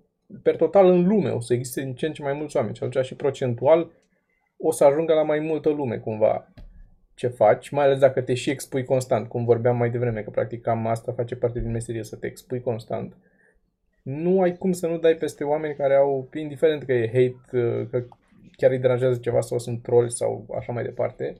[0.43, 2.83] per total în lume o să existe din ce în ce mai mulți oameni și
[2.83, 3.91] atunci și procentual
[4.57, 6.52] o să ajungă la mai multă lume cumva
[7.15, 10.61] ce faci, mai ales dacă te și expui constant, cum vorbeam mai devreme, că practic
[10.61, 13.15] cam asta face parte din meserie, să te expui constant.
[14.01, 17.87] Nu ai cum să nu dai peste oameni care au, indiferent că e hate, uh,
[17.89, 18.03] că
[18.57, 21.35] chiar îi deranjează ceva sau sunt troli sau așa mai departe,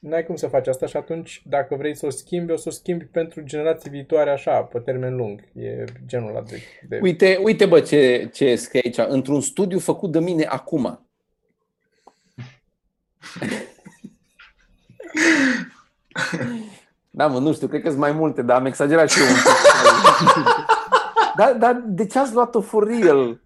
[0.00, 2.72] n-ai cum să faci asta și atunci, dacă vrei să o schimbi, o să o
[2.72, 5.44] schimbi pentru generații viitoare așa, pe termen lung.
[5.54, 6.56] E genul ăla de...
[6.88, 6.98] de...
[7.02, 9.12] Uite, uite bă ce, ce scrie aici.
[9.12, 11.06] Într-un studiu făcut de mine acum.
[17.10, 19.26] Da, mă, nu știu, cred că sunt mai multe, dar am exagerat și eu.
[19.26, 20.44] un pic.
[21.36, 23.40] Dar, dar de ce ați luat-o for real?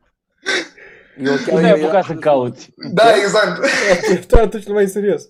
[1.18, 2.72] Eu nu te-ai apucat să cauți.
[2.92, 3.66] Da, exact.
[4.28, 5.26] Tu atunci mai serios.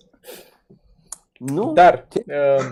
[1.37, 1.71] Nu?
[1.73, 2.65] Dar, uh,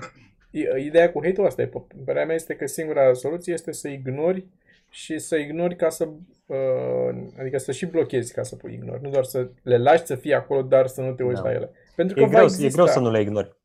[0.52, 1.70] i- ideea cu hate-ul asta, e,
[2.06, 4.46] părerea mea este că singura soluție este să ignori
[4.90, 6.08] și să ignori ca să,
[6.46, 10.16] uh, adică să și blochezi ca să pui ignori, nu doar să le lași să
[10.16, 11.48] fie acolo, dar să nu te uiți Da.
[11.50, 11.72] la ele.
[11.96, 13.56] Pentru că E va greu, exista, e greu să nu le ignori.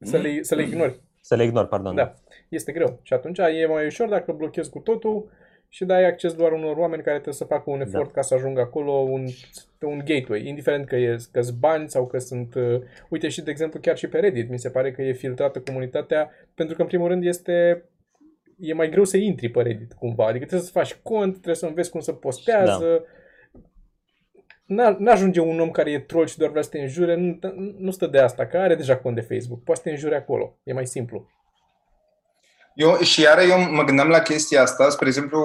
[0.00, 1.00] să le, să le ignori.
[1.20, 1.94] Să le ignori, pardon.
[1.94, 2.14] Da,
[2.48, 3.00] este greu.
[3.02, 5.30] Și atunci e mai ușor dacă blochezi cu totul
[5.68, 8.60] și dai acces doar unor oameni care trebuie să facă un efort ca să ajungă
[8.60, 9.24] acolo, un,
[9.80, 12.54] un gateway, indiferent că e că bani sau că sunt...
[12.54, 15.60] Uh, uite și, de exemplu, chiar și pe Reddit, mi se pare că e filtrată
[15.60, 17.84] comunitatea, pentru că, în primul rând, este
[18.58, 20.26] e mai greu să intri pe Reddit, cumva.
[20.26, 23.04] Adică trebuie să faci cont, trebuie să înveți cum să postează.
[23.04, 23.10] Da.
[24.98, 27.38] N-ajunge un om care e troll și doar vrea să te înjure, nu,
[27.78, 29.62] nu stă de asta, că are deja cont de Facebook.
[29.62, 30.58] Poate să te înjure acolo.
[30.62, 31.28] E mai simplu.
[32.74, 35.40] Eu, și iară eu mă gândeam la chestia asta, spre exemplu,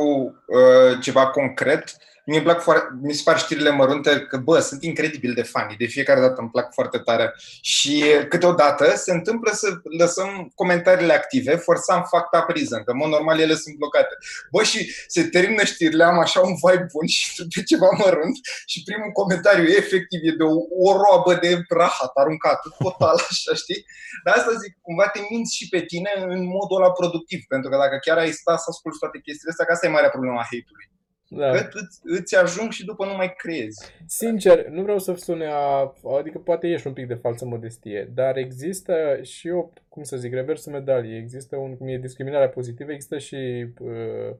[0.47, 1.84] uh, ceva concret.
[1.84, 5.76] Mie îmi plac foarte, mi se par știrile mărunte că, bă, sunt incredibil de funny.
[5.78, 7.34] De fiecare dată îmi plac foarte tare.
[7.61, 9.67] Și câteodată se întâmplă să
[9.97, 14.17] lăsăm comentariile active, forsam fact up reason, că, în mod normal, ele sunt blocate.
[14.51, 18.84] Bă, și se termină știrile, am așa un vibe bun și de ceva mărunt și
[18.84, 20.57] primul comentariu e efectiv e de o,
[20.88, 23.86] o roabă de rahat aruncată, total așa, știi?
[24.24, 27.78] Dar asta zic, cumva te minți și pe tine în modul ăla productiv, pentru că
[27.78, 30.49] dacă chiar ai sta să asculti toate chestiile astea, că asta e marea problema a
[30.51, 30.91] hate-ului.
[31.34, 31.52] Da.
[31.52, 33.92] Că îți, îți ajung și după nu mai crezi.
[34.06, 35.94] Sincer, nu vreau să sune a...
[36.20, 40.34] Adică poate ești un pic de falsă modestie, dar există și o, cum să zic,
[40.34, 41.18] reversul medaliei.
[41.18, 44.36] Există un, cum e discriminarea pozitivă, există și uh,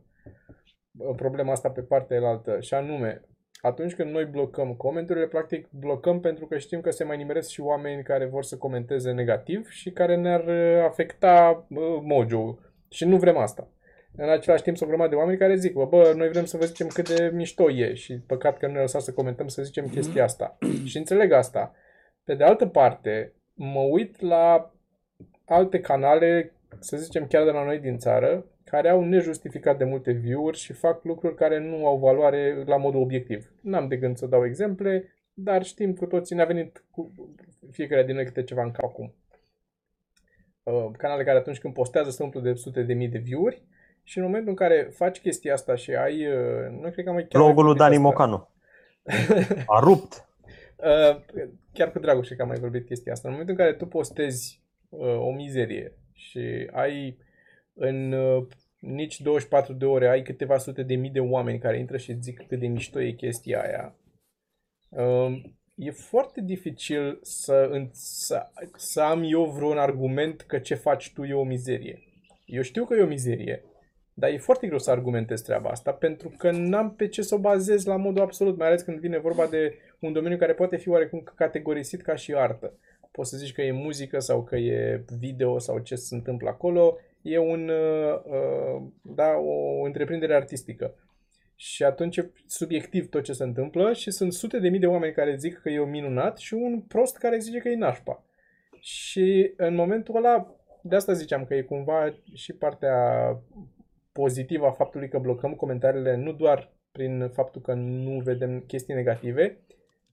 [1.16, 2.60] problema asta pe partea elaltă.
[2.60, 3.22] Și anume,
[3.62, 7.62] atunci când noi blocăm comenturile, practic blocăm pentru că știm că se mai nimeresc și
[7.62, 13.18] oameni care vor să comenteze negativ și care ne-ar uh, afecta uh, mojo Și nu
[13.18, 13.68] vrem asta.
[14.16, 16.58] În același timp, sunt o grămadă de oameni care zic, bă, bă, noi vrem să
[16.58, 19.64] vă zicem cât de mișto e și păcat că nu ne lăsați să comentăm să
[19.64, 20.58] zicem chestia asta.
[20.86, 21.74] și înțeleg asta.
[22.24, 24.74] Pe de altă parte, mă uit la
[25.46, 30.12] alte canale, să zicem chiar de la noi din țară, care au nejustificat de multe
[30.12, 33.52] view-uri și fac lucruri care nu au valoare la modul obiectiv.
[33.62, 37.14] N-am de gând să dau exemple, dar știm cu toții, ne-a venit cu
[37.72, 39.14] fiecare din noi câte ceva în cap acum.
[40.64, 43.64] Uh, canale care atunci când postează se umplu de sute de mii de view-uri
[44.04, 46.28] și în momentul în care faci chestia asta și ai...
[46.28, 48.26] Uh, nu cred că am mai chiar Blogul lui mai Dani vorbit asta.
[48.26, 48.50] Mocanu.
[49.76, 50.30] A rupt.
[50.76, 51.22] Uh,
[51.74, 53.28] chiar cu dragul și că am mai vorbit chestia asta.
[53.28, 57.18] În momentul în care tu postezi uh, o mizerie și ai
[57.74, 58.46] în uh,
[58.80, 62.22] nici 24 de ore ai câteva sute de mii de oameni care intră și îți
[62.22, 63.96] zic cât de mișto e chestia aia,
[64.90, 65.42] uh,
[65.76, 71.24] e foarte dificil să, în, să, să am eu vreun argument că ce faci tu
[71.24, 72.04] e o mizerie.
[72.46, 73.64] Eu știu că e o mizerie,
[74.22, 77.40] Dar e foarte greu să argumentez treaba asta pentru că n-am pe ce să o
[77.40, 80.90] bazez la modul absolut, mai ales când vine vorba de un domeniu care poate fi
[80.90, 82.74] oarecum categorisit ca și artă.
[83.12, 86.98] Poți să zici că e muzică sau că e video sau ce se întâmplă acolo.
[87.22, 90.96] E un, uh, uh, da, o întreprindere artistică.
[91.56, 95.14] Și atunci e subiectiv tot ce se întâmplă și sunt sute de mii de oameni
[95.14, 98.24] care zic că e o minunat și un prost care zice că e nașpa.
[98.80, 102.96] Și în momentul ăla, de asta ziceam că e cumva și partea
[104.12, 109.58] pozitivă a faptului că blocăm comentariile nu doar prin faptul că nu vedem chestii negative,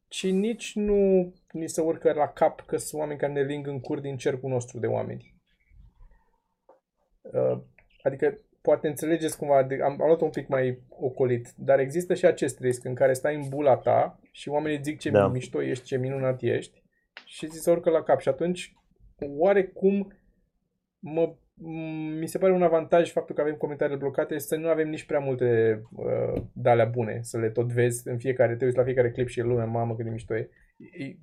[0.08, 3.80] ci nici nu ni se urcă la cap că sunt oameni care ne ling în
[3.80, 5.34] cur din cercul nostru de oameni.
[7.22, 7.58] Uh,
[8.02, 12.60] adică poate înțelegeți cumva, am, am luat un pic mai ocolit, dar există și acest
[12.60, 15.28] risc în care stai în bula ta și oamenii zic ce da.
[15.28, 16.82] mișto ești, ce minunat ești
[17.24, 18.74] și ți se urcă la cap și atunci
[19.18, 20.12] oarecum
[20.98, 21.34] mă,
[22.18, 25.04] mi se pare un avantaj faptul că avem comentarii blocate este să nu avem nici
[25.04, 29.10] prea multe uh, dalea bune, să le tot vezi în fiecare, te uiți la fiecare
[29.10, 30.48] clip și e lumea, mamă cât de mișto e.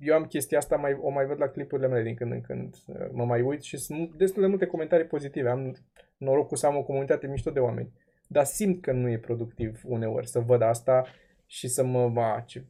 [0.00, 2.74] Eu am chestia asta, mai, o mai văd la clipurile mele din când în când,
[2.86, 5.76] uh, mă mai uit și sunt destul de multe comentarii pozitive, am
[6.16, 7.92] norocul să am o comunitate mișto de oameni.
[8.26, 11.04] Dar simt că nu e productiv uneori să văd asta
[11.46, 12.64] și să mă, ba, ce,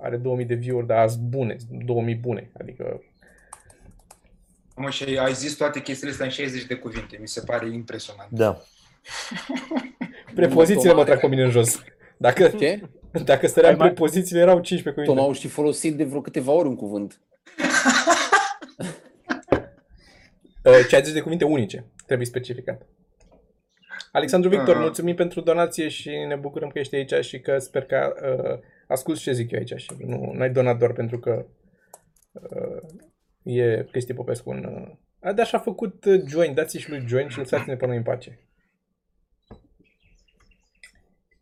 [0.00, 3.02] are 2000 de view-uri, dar azi bune, 2000 bune, adică...
[4.76, 8.30] Mă, și ai zis toate chestiile astea în 60 de cuvinte, mi se pare impresionant.
[8.30, 8.62] Da.
[10.34, 11.82] Prepozițiile mă trag pe mine în jos.
[12.16, 12.80] Dacă, Ce?
[13.24, 15.14] dacă stăream prepozițiile, erau 15 cuvinte.
[15.14, 17.20] Toma au și folosit de vreo câteva ori un cuvânt.
[20.64, 22.86] Uh, 60 de cuvinte unice, trebuie specificat.
[24.12, 24.80] Alexandru Victor, Ah.
[24.80, 28.58] mulțumim pentru donație și ne bucurăm că ești aici și că sper că uh,
[28.88, 31.46] asculti ce zic eu aici și nu n-ai donat doar pentru că
[32.32, 32.82] uh,
[33.44, 34.64] e Cristi Popescu în...
[34.64, 37.96] Uh, a, dar și-a făcut uh, join, dați și lui join și lăsați-ne pe noi
[37.96, 38.38] în pace.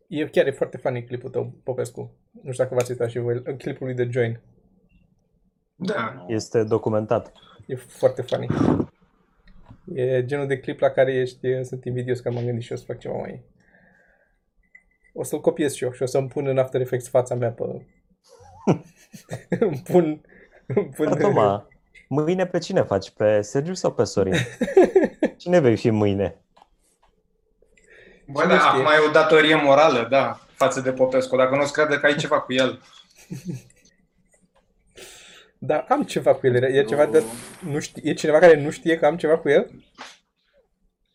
[0.07, 2.17] E chiar e foarte funny clipul tău, Popescu.
[2.31, 4.41] Nu știu dacă v-ați uitat și voi, uh, clipul lui de join.
[5.75, 6.25] Da.
[6.27, 7.31] Este documentat.
[7.67, 8.47] E foarte funny.
[9.93, 12.85] E genul de clip la care ești, sunt invidios că m-am gândit și eu să
[12.85, 13.43] fac ceva mai...
[15.13, 17.63] O să-l copiez și eu și o să-mi pun în After Effects fața mea pe...
[19.65, 20.21] îmi pun...
[20.67, 21.67] Îmi pun Dar, Toma,
[22.21, 23.09] mâine pe cine faci?
[23.09, 24.35] Pe Sergiu sau pe Sorin?
[25.37, 26.41] Cine vei fi mâine?
[28.27, 28.69] Bă, Cine da, știe?
[28.69, 31.35] acum e o datorie morală, da, față de Popescu.
[31.35, 32.81] Dacă nu-ți crede că ai ceva cu el.
[35.57, 36.55] Dar am ceva cu el.
[36.63, 37.23] E, ceva de,
[37.59, 39.65] nu știe, e cineva care nu știe că am ceva cu el?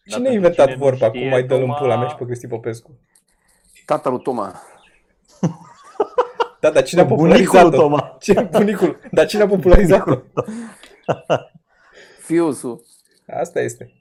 [0.05, 1.07] Cine pentru a inventat cine nu vorba?
[1.07, 2.99] știe, Cum mai dă în Toma- pula mea și pe Cristi Popescu?
[3.85, 4.63] Tata lui Toma.
[6.61, 7.77] Da, dar cine a Bunicul popularizat-o?
[7.77, 8.17] Toma.
[8.21, 9.01] Ce, bunicul.
[9.11, 10.19] Dar cine a popularizat-o?
[12.27, 12.83] Fiusul.
[13.41, 13.93] Asta este.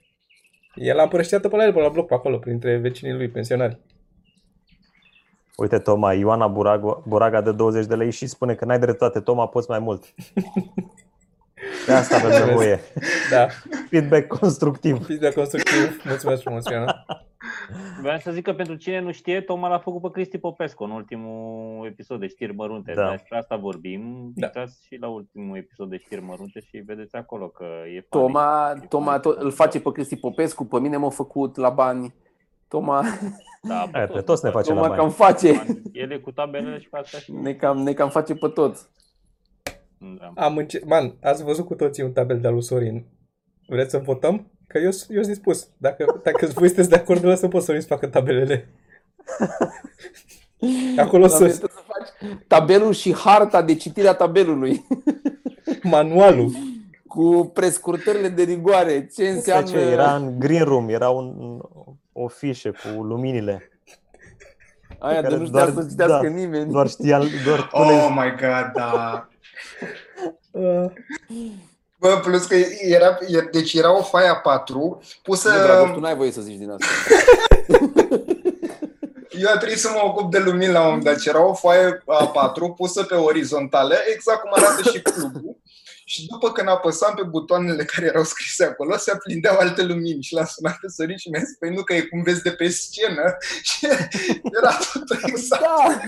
[0.76, 3.80] El a împrăștiat pe la el, pe la bloc, pe acolo, printre vecinii lui, pensionari.
[5.58, 9.48] Uite, Toma, Ioana Burago, Buraga de 20 de lei și spune că n-ai dreptate, Toma,
[9.48, 10.04] poți mai mult.
[11.86, 12.80] De asta avem nevoie.
[13.32, 13.48] Da,
[13.90, 15.06] Feedback constructiv.
[15.06, 16.02] fiți de constructiv.
[16.04, 17.06] Mulțumesc frumos, Ioana.
[18.02, 20.92] Vreau să zic că pentru cine nu știe, Toma l-a făcut pe Cristi Popescu în
[20.92, 22.94] ultimul episod de știri mărunte.
[22.94, 23.04] Da.
[23.04, 23.10] Da.
[23.12, 24.32] Despre asta vorbim.
[24.36, 24.46] Da.
[24.46, 27.64] Intrați și la ultimul episod de știri mărunte și vedeți acolo că
[27.96, 28.26] e funny.
[28.26, 29.22] Toma, E Toma funny.
[29.22, 32.14] tot, îl face pe Cristi Popescu, pe mine m-a făcut la bani.
[32.68, 33.04] Toma,
[33.62, 35.00] Da, Hai, pe toți ne face la Toma bani.
[35.02, 35.66] cam face.
[35.92, 37.32] El e cu tabelele și pe asta și...
[37.32, 38.88] Ne cam, ne cam face pe toți.
[40.20, 40.32] Da.
[40.36, 43.06] Am înce- Man, ați văzut cu toții un tabel de-al lui Sorin.
[43.68, 44.52] Vreți să votăm?
[44.78, 45.68] Că eu, eu sunt dispus.
[45.78, 48.68] Dacă, dacă voi sunteți de acord, lăsă pe Sorin să facă tabelele.
[50.98, 54.86] Acolo Dar sus, trebuie să faci tabelul și harta de citire a tabelului.
[55.84, 56.52] manualul.
[57.08, 59.08] Cu prescurtările de rigoare.
[59.16, 59.80] Ce Ce înseamnă...
[59.80, 61.58] era în green room, era un,
[62.12, 63.72] o fișă cu luminile.
[65.00, 66.72] Aia de care nu știa doar- să citească da, nimeni.
[66.72, 69.28] Doar știa, doar Oh pune my god, da.
[72.00, 75.50] Uh, Bă, plus că era, e- deci era o foaie A4 pusă...
[75.50, 76.86] Nu, Dragoș, tu n-ai voie să zici din asta.
[79.30, 81.20] Eu a trebuit să mă ocup de lumini la un moment dat.
[81.20, 85.58] și Era o foaie A4 pusă pe orizontală, exact cum arată și plugul.
[86.06, 90.34] Și după când apăsam pe butoanele care erau scrise acolo, se aprindeau alte lumini și
[90.34, 92.68] l-am sunat pe Sorin și mi-a zis, păi nu, că e cum vezi de pe
[92.68, 93.38] scenă.
[93.70, 93.86] Și
[94.58, 95.62] era tot exact.
[95.62, 96.00] Da!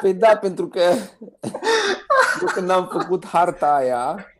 [0.00, 0.80] Păi da, pentru că
[2.40, 4.31] eu când am făcut harta aia,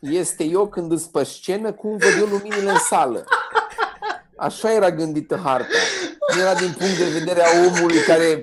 [0.00, 3.24] este eu când îs pe scenă, cum văd eu luminile în sală.
[4.36, 5.66] Așa era gândită harta.
[6.34, 8.42] Nu era din punct de vedere a omului care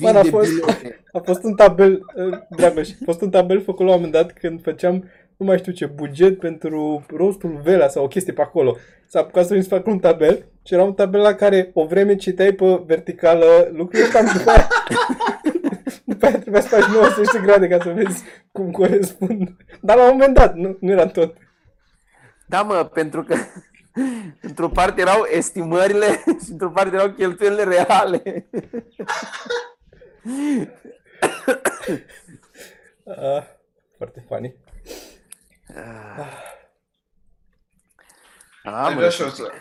[0.00, 1.04] Man, a vinde fost- bilete.
[1.12, 4.32] a fost un tabel, uh, Dragoș, a fost un tabel făcut la un moment dat
[4.32, 5.04] când făceam
[5.36, 8.76] nu mai știu ce, buget pentru rostul Vela sau o chestie pe acolo.
[9.08, 12.52] S-a apucat să facă un tabel și era un tabel la care o vreme citeai
[12.52, 14.68] pe verticală lucrurile ăsta, după aia,
[16.04, 19.56] după aia trebuia să faci 90 grade ca să vezi cum corespund.
[19.80, 21.36] Dar la un moment dat, nu, nu era tot.
[22.46, 23.36] Da, mă, pentru că
[24.40, 26.06] într-o parte erau estimările
[26.44, 28.46] și într-o parte erau cheltuielile reale.
[33.02, 33.42] Uh,
[33.96, 34.54] foarte funny.
[38.62, 39.52] A, Aș mă, vrea și eu să...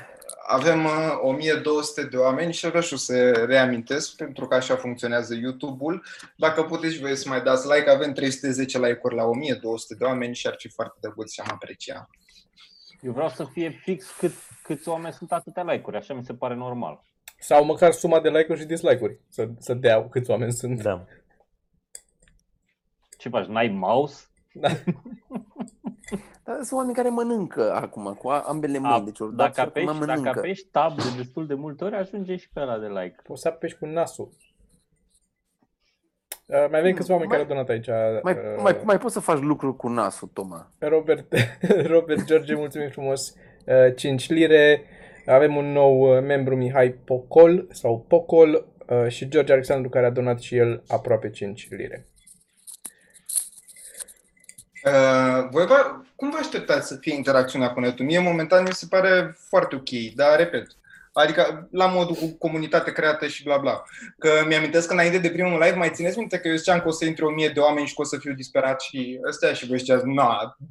[0.47, 4.75] Avem uh, 1200 de oameni și aș vrea și eu să reamintesc, pentru că așa
[4.75, 6.03] funcționează YouTube-ul.
[6.35, 10.47] Dacă puteți voi să mai dați like, avem 310 like-uri la 1200 de oameni și
[10.47, 12.09] ar fi foarte drăguț și am aprecia.
[13.01, 14.31] Eu vreau să fie fix cât,
[14.63, 17.03] câți oameni sunt atâtea like-uri, așa mi se pare normal.
[17.39, 19.19] Sau măcar suma de like-uri și dislike-uri.
[19.29, 20.81] Să, să dea câți oameni sunt.
[20.81, 21.05] Da.
[23.17, 24.25] Ce faci, n-ai mouse?
[24.53, 24.69] Da.
[26.45, 29.05] Dar sunt oameni care mănâncă acum cu a- ambele A, mâini.
[29.05, 30.39] Deci ori dat dacă, și acum apeși, dacă mănâncă.
[30.39, 33.15] apeși tab de destul de multe ori, ajunge și pe ăla de like.
[33.23, 34.29] Poți să apeși cu nasul.
[36.45, 37.87] Uh, mai avem câțiva oameni Mai- care au donat aici.
[38.23, 40.71] Mai, uh, mai, mai poți să faci lucruri cu nasul, Toma.
[40.79, 41.25] Robert,
[41.93, 43.33] Robert George, mulțumim frumos.
[43.65, 44.83] Uh, 5 lire.
[45.25, 50.09] Avem un nou uh, membru, Mihai Pocol sau Pocol uh, și George Alexandru care a
[50.09, 52.05] donat și el aproape 5 lire.
[54.85, 58.05] Uh, voi vă, cum vă așteptați să fie interacțiunea cu netul?
[58.05, 60.67] Mie momentan mi se pare foarte ok, dar repet,
[61.13, 63.83] adică la modul cu comunitate creată și bla bla.
[64.17, 66.91] Că mi-amintesc că înainte de primul live, mai țineți minte că eu ziceam că o
[66.91, 69.77] să intre 1000 de oameni și că o să fiu disperat și ăstea și voi
[69.77, 70.67] ziceați, na, 200-300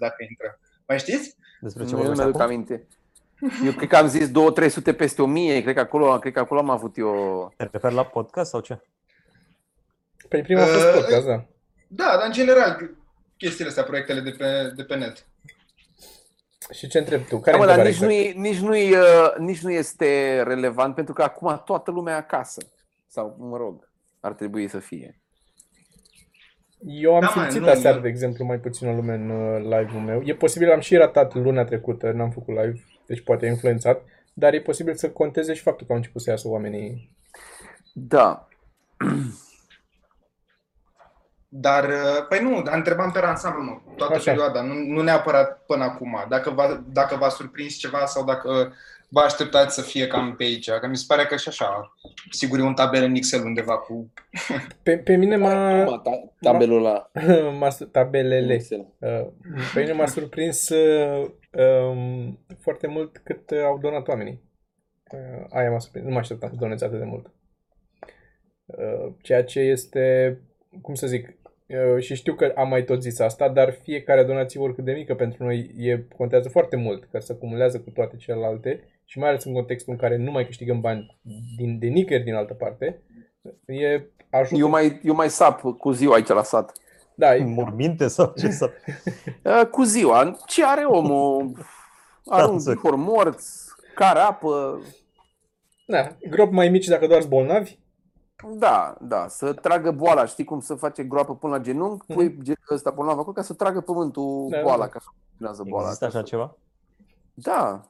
[0.00, 0.58] dacă intră.
[0.86, 1.36] Mai știți?
[1.60, 2.52] Despre ce Nu, nu vorbești mi-aduc acum?
[2.54, 2.86] aminte.
[3.64, 6.70] Eu cred că am zis 2-300 peste 1000, cred că acolo, cred că acolo am
[6.70, 7.52] avut eu...
[7.56, 8.80] Te referi la podcast sau ce?
[10.28, 11.44] Păi prima a fost Uh, podcast, da.
[11.90, 12.90] Da, dar în general,
[13.38, 15.26] chestiile astea, proiectele de pe, de pe net.
[16.72, 17.40] Și ce întrebi tu?
[17.40, 18.36] Care Da, e mă, dar întrebarea nici, exact?
[18.36, 22.14] nu, e, nici, nu e, uh, nici nu este relevant pentru că acum toată lumea
[22.14, 22.62] e acasă.
[23.06, 23.88] Sau, mă rog,
[24.20, 25.20] ar trebui să fie.
[26.86, 29.60] Eu am Da, mă, simțit nu, aseară, eu- de exemplu, mai puțină lume în uh,
[29.62, 30.22] live-ul meu.
[30.24, 34.52] E posibil, am și ratat luna trecută, n-am făcut live, deci poate a influențat, dar
[34.54, 37.16] e posibil să conteze și faptul că au început să iasă oamenii.
[37.92, 38.48] Da.
[41.48, 44.30] Dar, uh, păi nu, dar întrebam pe ansamblu, mă, toată Așa.
[44.30, 46.24] perioada, nu, nu neapărat până acum.
[46.28, 48.72] Dacă v-a, dacă v-a surprins ceva sau dacă
[49.08, 50.70] vă așteptați să fie cam pe aici.
[50.70, 51.94] Că mi se pare că și așa,
[52.30, 54.12] sigur e un tabel în Excel undeva cu...
[54.82, 57.10] Pe, pe mine m-a, Ta- Tabelul ăla.
[57.58, 58.54] m-a tabelele.
[58.54, 58.86] Excel.
[58.98, 59.26] Uh,
[59.74, 61.30] Pe mine m-a surprins uh,
[61.90, 64.42] um, foarte mult cât uh, au donat oamenii.
[65.12, 66.06] Uh, Aia m-a surprins.
[66.06, 67.30] Nu mă așteptam să doneze atât de mult.
[68.66, 70.38] Uh, Ceea ce este,
[70.82, 71.34] cum să zic, uh,
[71.98, 75.44] și știu că am mai tot zis asta, dar fiecare donație, oricât de mică pentru
[75.44, 79.52] noi, e, contează foarte mult, că se acumulează cu toate celelalte și mai ales în
[79.52, 81.18] contextul în care nu mai câștigăm bani
[81.56, 83.02] din, de nicăieri din altă parte,
[83.66, 84.60] e ajută.
[84.60, 86.72] Eu mai, eu mai sap cu ziua aici la sat.
[87.14, 88.70] Da, e, Morbinte sau ce să...
[89.44, 90.36] Uh, Cu ziua.
[90.46, 91.52] Ce are omul?
[92.26, 94.80] Arunc să- vihori morți, care apă.
[95.86, 97.78] da, gropi mai mici dacă doar bolnavi.
[98.58, 102.52] Da, da, să tragă boala, știi cum să face groapă până la genunchi, pui ge-
[102.70, 104.50] ăsta până la acolo ca să tragă pământul Mhm.
[104.50, 104.88] Da, boala, da.
[104.88, 105.84] ca să funcționează boala.
[105.86, 106.56] Există așa ceva?
[107.34, 107.80] Da,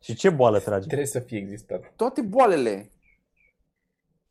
[0.00, 0.86] Și ce boală trage?
[0.86, 1.92] Trebuie să fie existat.
[1.96, 2.90] toate boalele.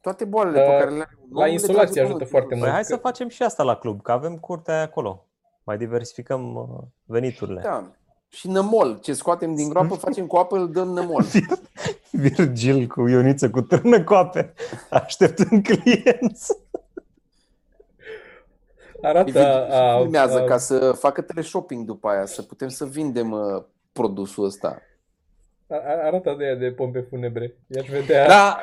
[0.01, 2.27] Toate boalele Uh, pe care le are un la om, le insolație trage ajută pământul.
[2.27, 2.71] foarte Păi mult.
[2.71, 5.25] hai că- să facem și asta la club, că avem curtea aia acolo.
[5.63, 6.67] Mai diversificăm uh,
[7.05, 7.61] veniturile.
[7.61, 7.91] Da.
[8.29, 11.23] Și nămol, ce scoatem din groapă, facem cu apă, îl dăm nămol.
[12.11, 14.53] Virgil cu Ioniță cu târnă coape,
[14.89, 16.57] așteptând clienți.
[19.01, 23.63] Arată a, Filmează a, ca să facă teleshopping după aia, să putem să vindem uh,
[23.91, 24.81] produsul ăsta.
[25.67, 27.53] a- arată de aia de pompe funebre.
[27.67, 28.27] I-aș vedea.
[28.27, 28.57] Da,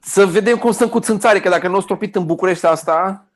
[0.00, 3.26] să vedem cum stăm cu țânțare, că dacă nu o stropit în București asta,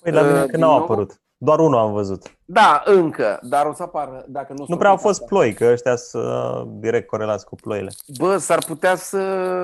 [0.00, 0.82] Păi la mine Uh, că din n-au nou?
[0.82, 1.20] apărut.
[1.40, 2.36] Doar unul am văzut.
[2.44, 5.24] da, încă, dar o să apară dacă nu Nu prea au stropit fost asta.
[5.34, 7.90] ploi, că ăștia sunt uh, direct corelați cu ploile.
[8.18, 9.18] Bă, s-ar putea să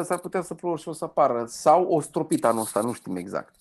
[0.04, 3.16] s-ar putea să plouă și o să apară sau o stropit anul ăsta, nu știm
[3.16, 3.54] exact.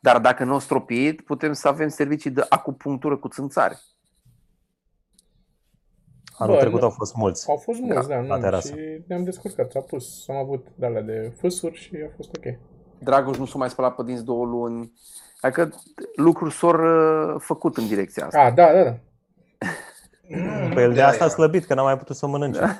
[0.00, 3.78] Dar dacă nu o stropit, putem să avem servicii de acupunctură cu țânțare.
[6.38, 7.48] Anul Bă, trecut nu- au fost mulți.
[7.50, 8.68] Au fost mulți, da, la nu, terasă.
[8.74, 9.74] și ne-am descurcat.
[9.74, 12.58] A pus, am avut de alea de fâsuri și a fost ok.
[12.98, 14.92] Dragoș nu s-a mai spălat pe dinți două luni.
[15.44, 15.72] Adică
[16.16, 18.40] lucruri s-au uh, făcut în direcția asta.
[18.40, 18.96] A, da, da, da.
[20.28, 21.34] Nu, Păi el de asta a aia.
[21.34, 22.78] slăbit, că n-a mai putut să mănânce.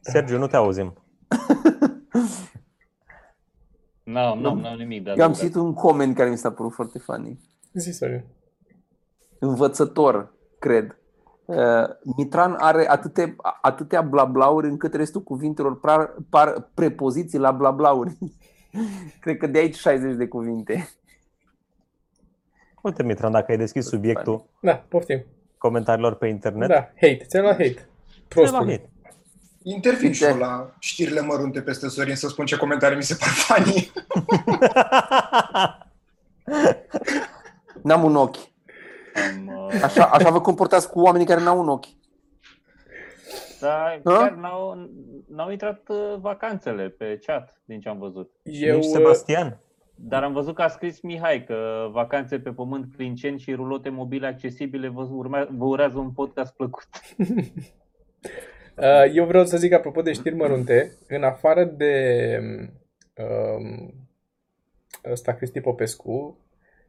[0.00, 0.94] Sergiu, nu te auzim.
[4.04, 5.38] N-am, n-am, n-am nimic de Eu am adăugat.
[5.38, 7.40] citit un coment care mi s-a părut foarte funny.
[7.72, 8.24] Zi, Sorin.
[9.38, 10.96] Învățător, cred.
[11.56, 18.18] Uh, Mitran are atâtea, atâtea blablauri încât restul cuvintelor par, par prepoziții la blablauri.
[19.20, 20.88] cred că de aici 60 de cuvinte.
[22.82, 25.24] Uite, Mitran, dacă ai deschis subiectul Da, poftim.
[25.58, 27.24] comentariilor pe internet, Da, hate.
[27.28, 27.72] Ți-ai luat hate.
[27.72, 27.86] ți-ai
[28.28, 28.56] Prostul.
[28.64, 28.90] luat hate.
[29.62, 30.34] Intervin și Uite.
[30.34, 33.92] eu la știrile mărunte peste Sorin să spun ce comentarii mi se par funny.
[37.82, 38.36] N-am un ochi.
[39.14, 39.51] Am, uh,
[39.82, 41.86] Așa, așa vă comportați cu oamenii care n-au un ochi.
[43.60, 44.18] Dar Ha?
[44.18, 44.90] chiar n-au,
[45.28, 48.30] n-au intrat uh, vacanțele pe chat, din ce am văzut.
[48.42, 49.60] Eu, Nici Sebastian.
[49.94, 54.26] Dar am văzut că a scris Mihai că vacanțe pe pământ, clinceni și rulote mobile
[54.26, 56.88] accesibile vă, urme, vă urează un podcast plăcut.
[58.76, 62.38] Uh, Eu vreau să zic, apropo de știri mărunte, în afară de
[63.16, 63.94] um,
[65.10, 66.38] ăsta Cristi Popescu,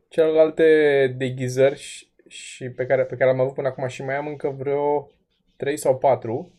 [0.08, 4.28] celelalte deghizări și, și pe care, pe care am avut până acum și mai am
[4.28, 5.08] încă vreo
[5.58, 6.52] 3 sau 4,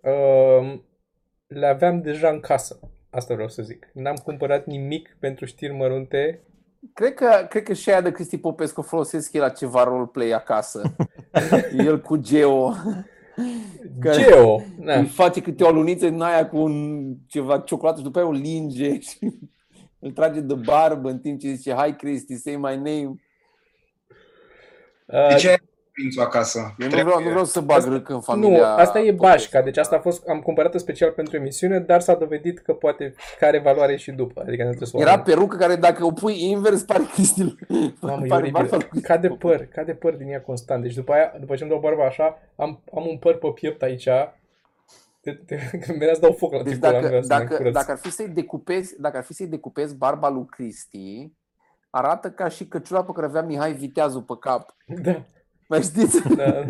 [0.00, 0.84] um,
[1.46, 2.80] le aveam deja în casă.
[3.10, 3.90] Asta vreau să zic.
[3.92, 6.40] N-am cumpărat nimic pentru știri mărunte.
[6.94, 10.94] Cred că, cred că și aia de Cristi Popescu folosesc el la ceva roleplay acasă.
[11.86, 12.72] el cu Geo.
[14.00, 14.60] Care- Geo!
[14.78, 14.98] Da.
[14.98, 18.32] Îi face câte o luniță din aia cu un, ceva ciocolată și după aia o
[18.32, 19.18] linge și
[19.98, 23.14] îl trage de barbă în timp ce zice Hi Cristi, say my name.
[25.06, 25.56] De Uh, ce ai
[25.92, 26.74] prințul acasă?
[26.78, 29.22] Eu nu vreau, nu vreau să bag Asta- râc în Nu, familia asta e Popescu.
[29.22, 33.14] bașca, deci asta a fost, am cumpărat-o special pentru emisiune, dar s-a dovedit că poate
[33.38, 35.22] care valoare și după, adică nu trebuie să o Era am.
[35.22, 37.42] perucă care dacă o pui invers pare Cristi.
[38.00, 38.50] Mamă, e pare oribil.
[38.52, 39.46] barba lui Cristi Cade Popescu.
[39.56, 40.82] păr, cade păr din ea constant.
[40.82, 43.82] Deci după aia, după ce îmi dau barba așa, am, am un păr pe piept
[43.82, 44.08] aici.
[45.20, 47.32] Te, te, când venea să dau foc la Deci tipul ăla, nu dacă, vreau să
[47.34, 47.72] mai dacă, curăț.
[47.74, 51.32] dacă, ar fi să-i decupezi, dacă ar fi să-i decupezi barba lui Cristi,
[51.90, 54.76] arată ca și căciula pe care avea Mihai Viteazu pe cap.
[54.86, 55.24] Da,
[55.68, 56.28] Mai știți?
[56.34, 56.64] da.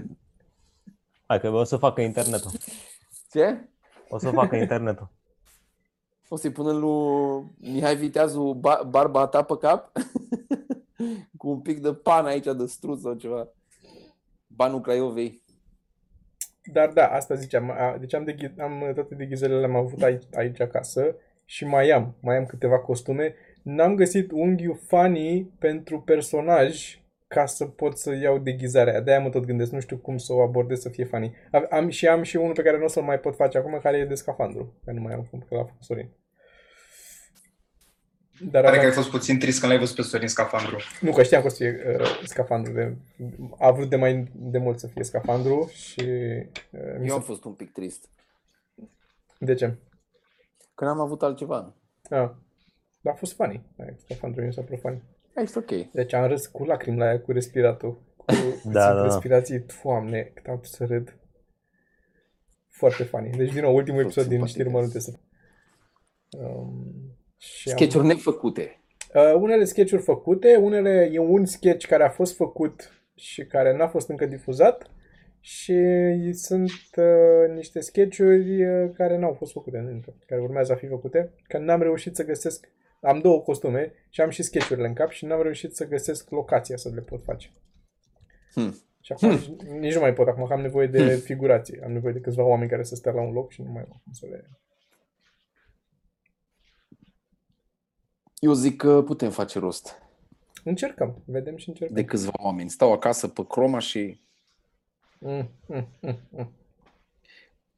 [1.26, 2.50] Hai că o să facă internetul.
[3.30, 3.68] Ce?
[4.08, 5.08] O să facă internetul.
[6.28, 9.92] O să-i pună lui Mihai Viteazu ba- barba ta pe cap?
[11.38, 13.48] Cu un pic de pan aici de struț sau ceva.
[14.46, 15.42] Banul Craiovei.
[16.72, 17.70] Dar da, asta ziceam.
[17.70, 21.14] a- Deci am, deghi, am toate deghizările le-am avut aici, aici acasă
[21.44, 23.34] și mai am, mai am câteva costume.
[23.66, 29.02] N-am găsit unghiul funny pentru personaj ca să pot să iau deghizarea aia.
[29.02, 31.34] De-aia mă tot gândesc, nu știu cum să o abordez să fie funny.
[31.52, 33.78] Am, am, și am și unul pe care nu o să-l mai pot face acum,
[33.82, 34.80] care e de scafandru.
[34.84, 36.08] Că nu mai am cum, că l-a făcut Sorin.
[38.40, 40.76] Dar Pare că aveam- ai fost puțin trist când l-ai văzut pe Sorin scafandru.
[41.00, 42.72] nu, că știam că o să fie uh, scafandru.
[42.72, 42.96] De,
[43.58, 46.00] a vrut de mai de mult să fie scafandru și...
[46.00, 47.12] Uh, mi Eu se...
[47.12, 48.08] am fost un pic trist.
[49.38, 49.74] De ce?
[50.74, 51.74] Că n-am avut altceva.
[52.10, 52.30] Ah.
[53.06, 53.62] Dar a fost funny.
[53.78, 55.02] Aia, Scafandru mi s-a părut funny.
[55.36, 55.90] Ești ok.
[55.92, 58.02] Deci am râs cu lacrimi la aia, cu respiratul.
[58.16, 58.24] Cu
[58.64, 59.02] Da, da, da.
[59.02, 61.16] respirații, foamne, cât am putut să râd.
[62.68, 63.30] Foarte funny.
[63.30, 64.54] Deci, din nou, ultimul Tot episod din simpatic.
[64.54, 65.12] știri mărunte să...
[66.38, 66.94] Um,
[67.36, 68.80] și am- Sketch-uri nefăcute.
[69.14, 73.88] Uh, unele sketch-uri făcute, unele e un sketch care a fost făcut și care n-a
[73.88, 74.90] fost încă difuzat
[75.40, 75.74] și
[76.32, 81.32] sunt uh, niște sketch-uri uh, care n-au fost făcute încă, care urmează a fi făcute,
[81.48, 82.68] că n-am reușit să găsesc,
[83.06, 86.76] am două costume și am și sketch-urile în cap și n-am reușit să găsesc locația
[86.76, 87.50] să le pot face.
[88.52, 88.74] Hmm.
[89.00, 89.46] Și acum nici,
[89.80, 92.70] nici nu mai pot, acum că am nevoie de figurație, am nevoie de câțiva oameni
[92.70, 94.50] care să stea la un loc și nu mai am cum să le...
[98.38, 100.02] Eu zic că putem face rost
[100.64, 101.96] Încercăm, vedem și încercăm.
[101.96, 102.70] de câțiva oameni.
[102.70, 104.20] Stau acasă pe croma și
[105.18, 106.52] Mm, mm, mm, mm.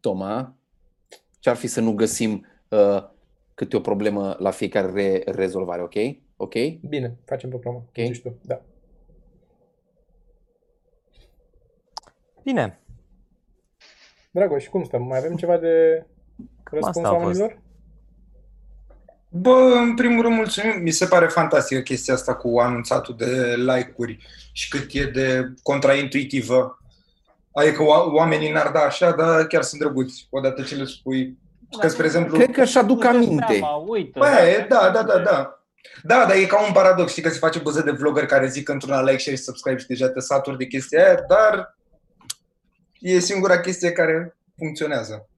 [0.01, 0.57] Toma,
[1.39, 3.09] ce-ar fi să nu găsim uh,
[3.59, 5.95] câte o problemă la fiecare re- rezolvare, ok?
[6.37, 6.55] Ok?
[6.89, 7.77] Bine, facem pe promo.
[7.77, 8.05] Ok.
[8.07, 8.61] Zici tu, da.
[12.43, 12.81] Bine,
[14.31, 15.03] Dragoș, cum stăm?
[15.03, 16.05] Mai avem ceva de
[16.71, 17.23] răspuns asta a fost.
[17.25, 17.61] oamenilor?
[19.29, 20.83] Bă, în primul rând, mulțumim.
[20.83, 24.19] Mi se pare fantastică chestia asta cu anunțatul de like-uri
[24.53, 26.79] și cât e de contraintuitivă.
[27.53, 31.39] Adică oa- oamenii n-ar da așa, dar chiar sunt drăguți odată ce le spui.
[31.81, 33.45] Că, spre exemplu, Cred că și aduc aminte.
[33.49, 35.63] Seama, uite, Bă, da, da, da, da.
[36.03, 37.11] Da, dar e ca un paradox.
[37.11, 39.87] Știi că se face buză de vlogger care zic într-una like, share și subscribe și
[39.87, 41.79] deja te saturi de chestia aia, dar
[43.01, 45.29] e singura chestie care funcționează.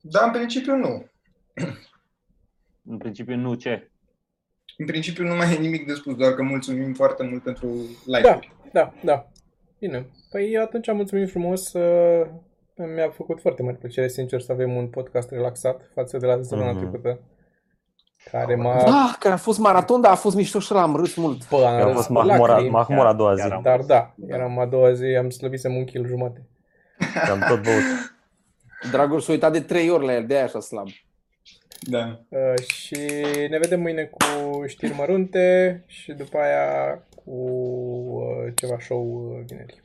[0.00, 1.08] Dar în principiu nu.
[2.84, 3.90] În principiu nu ce.
[4.76, 7.66] În principiu nu mai e nimic de spus, doar că mulțumim foarte mult pentru
[8.04, 8.52] like-uri.
[8.72, 9.28] Da, da.
[9.78, 10.06] Bine.
[10.30, 11.72] Păi atunci mulțumim frumos.
[12.78, 16.34] Uh, Mi-a făcut foarte mare plăcere, sincer, să avem un podcast relaxat față de la
[16.42, 16.78] săptămâna Mhm.
[16.78, 17.20] trecută.
[18.30, 18.82] care m-a...
[18.84, 21.48] Da, care a fost maraton, dar a fost mișto și ăla, am râs mult.
[21.48, 22.70] Bă, am A râs fost cu Mahmura, lacrimi.
[22.70, 23.40] Mahmura a doua zi.
[23.40, 26.46] Chiar am- Dar da, eram a doua zi, am slăbisem un kil jumate.
[27.30, 27.82] Am tot băut.
[28.92, 30.86] Dragoș s-a uitat de trei ori la el, de aia așa slab.
[31.80, 32.20] Da.
[32.28, 32.96] Uh, și
[33.50, 34.20] ne vedem mâine cu
[34.66, 39.82] știri mărunte și după aia cu uh, ceva show uh, vineri.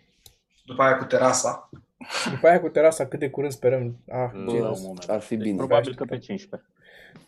[0.66, 1.70] După aia cu terasa.
[2.30, 3.97] După aia cu terasa, cât de curând sperăm.
[4.12, 5.10] Ah, La ce un moment.
[5.10, 5.58] Ar fi Deci bine.
[5.58, 6.70] probabil că pe 15.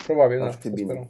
[0.05, 0.85] Probabil, Ar da, fi să bine.
[0.87, 1.09] sperăm.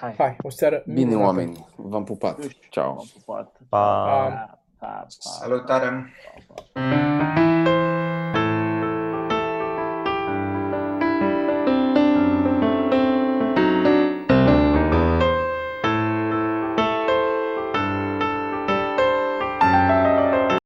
[0.00, 0.14] Hai.
[0.18, 1.24] Hai, o seară Bine, minunată.
[1.26, 1.66] oameni.
[1.76, 2.38] V-am pupat.
[2.70, 2.92] Ciao.
[2.94, 3.56] M-am pupat.
[3.68, 3.78] Pa.
[3.78, 6.06] Pa, pa, pa, Salutare!
[6.48, 7.71] pa, pa.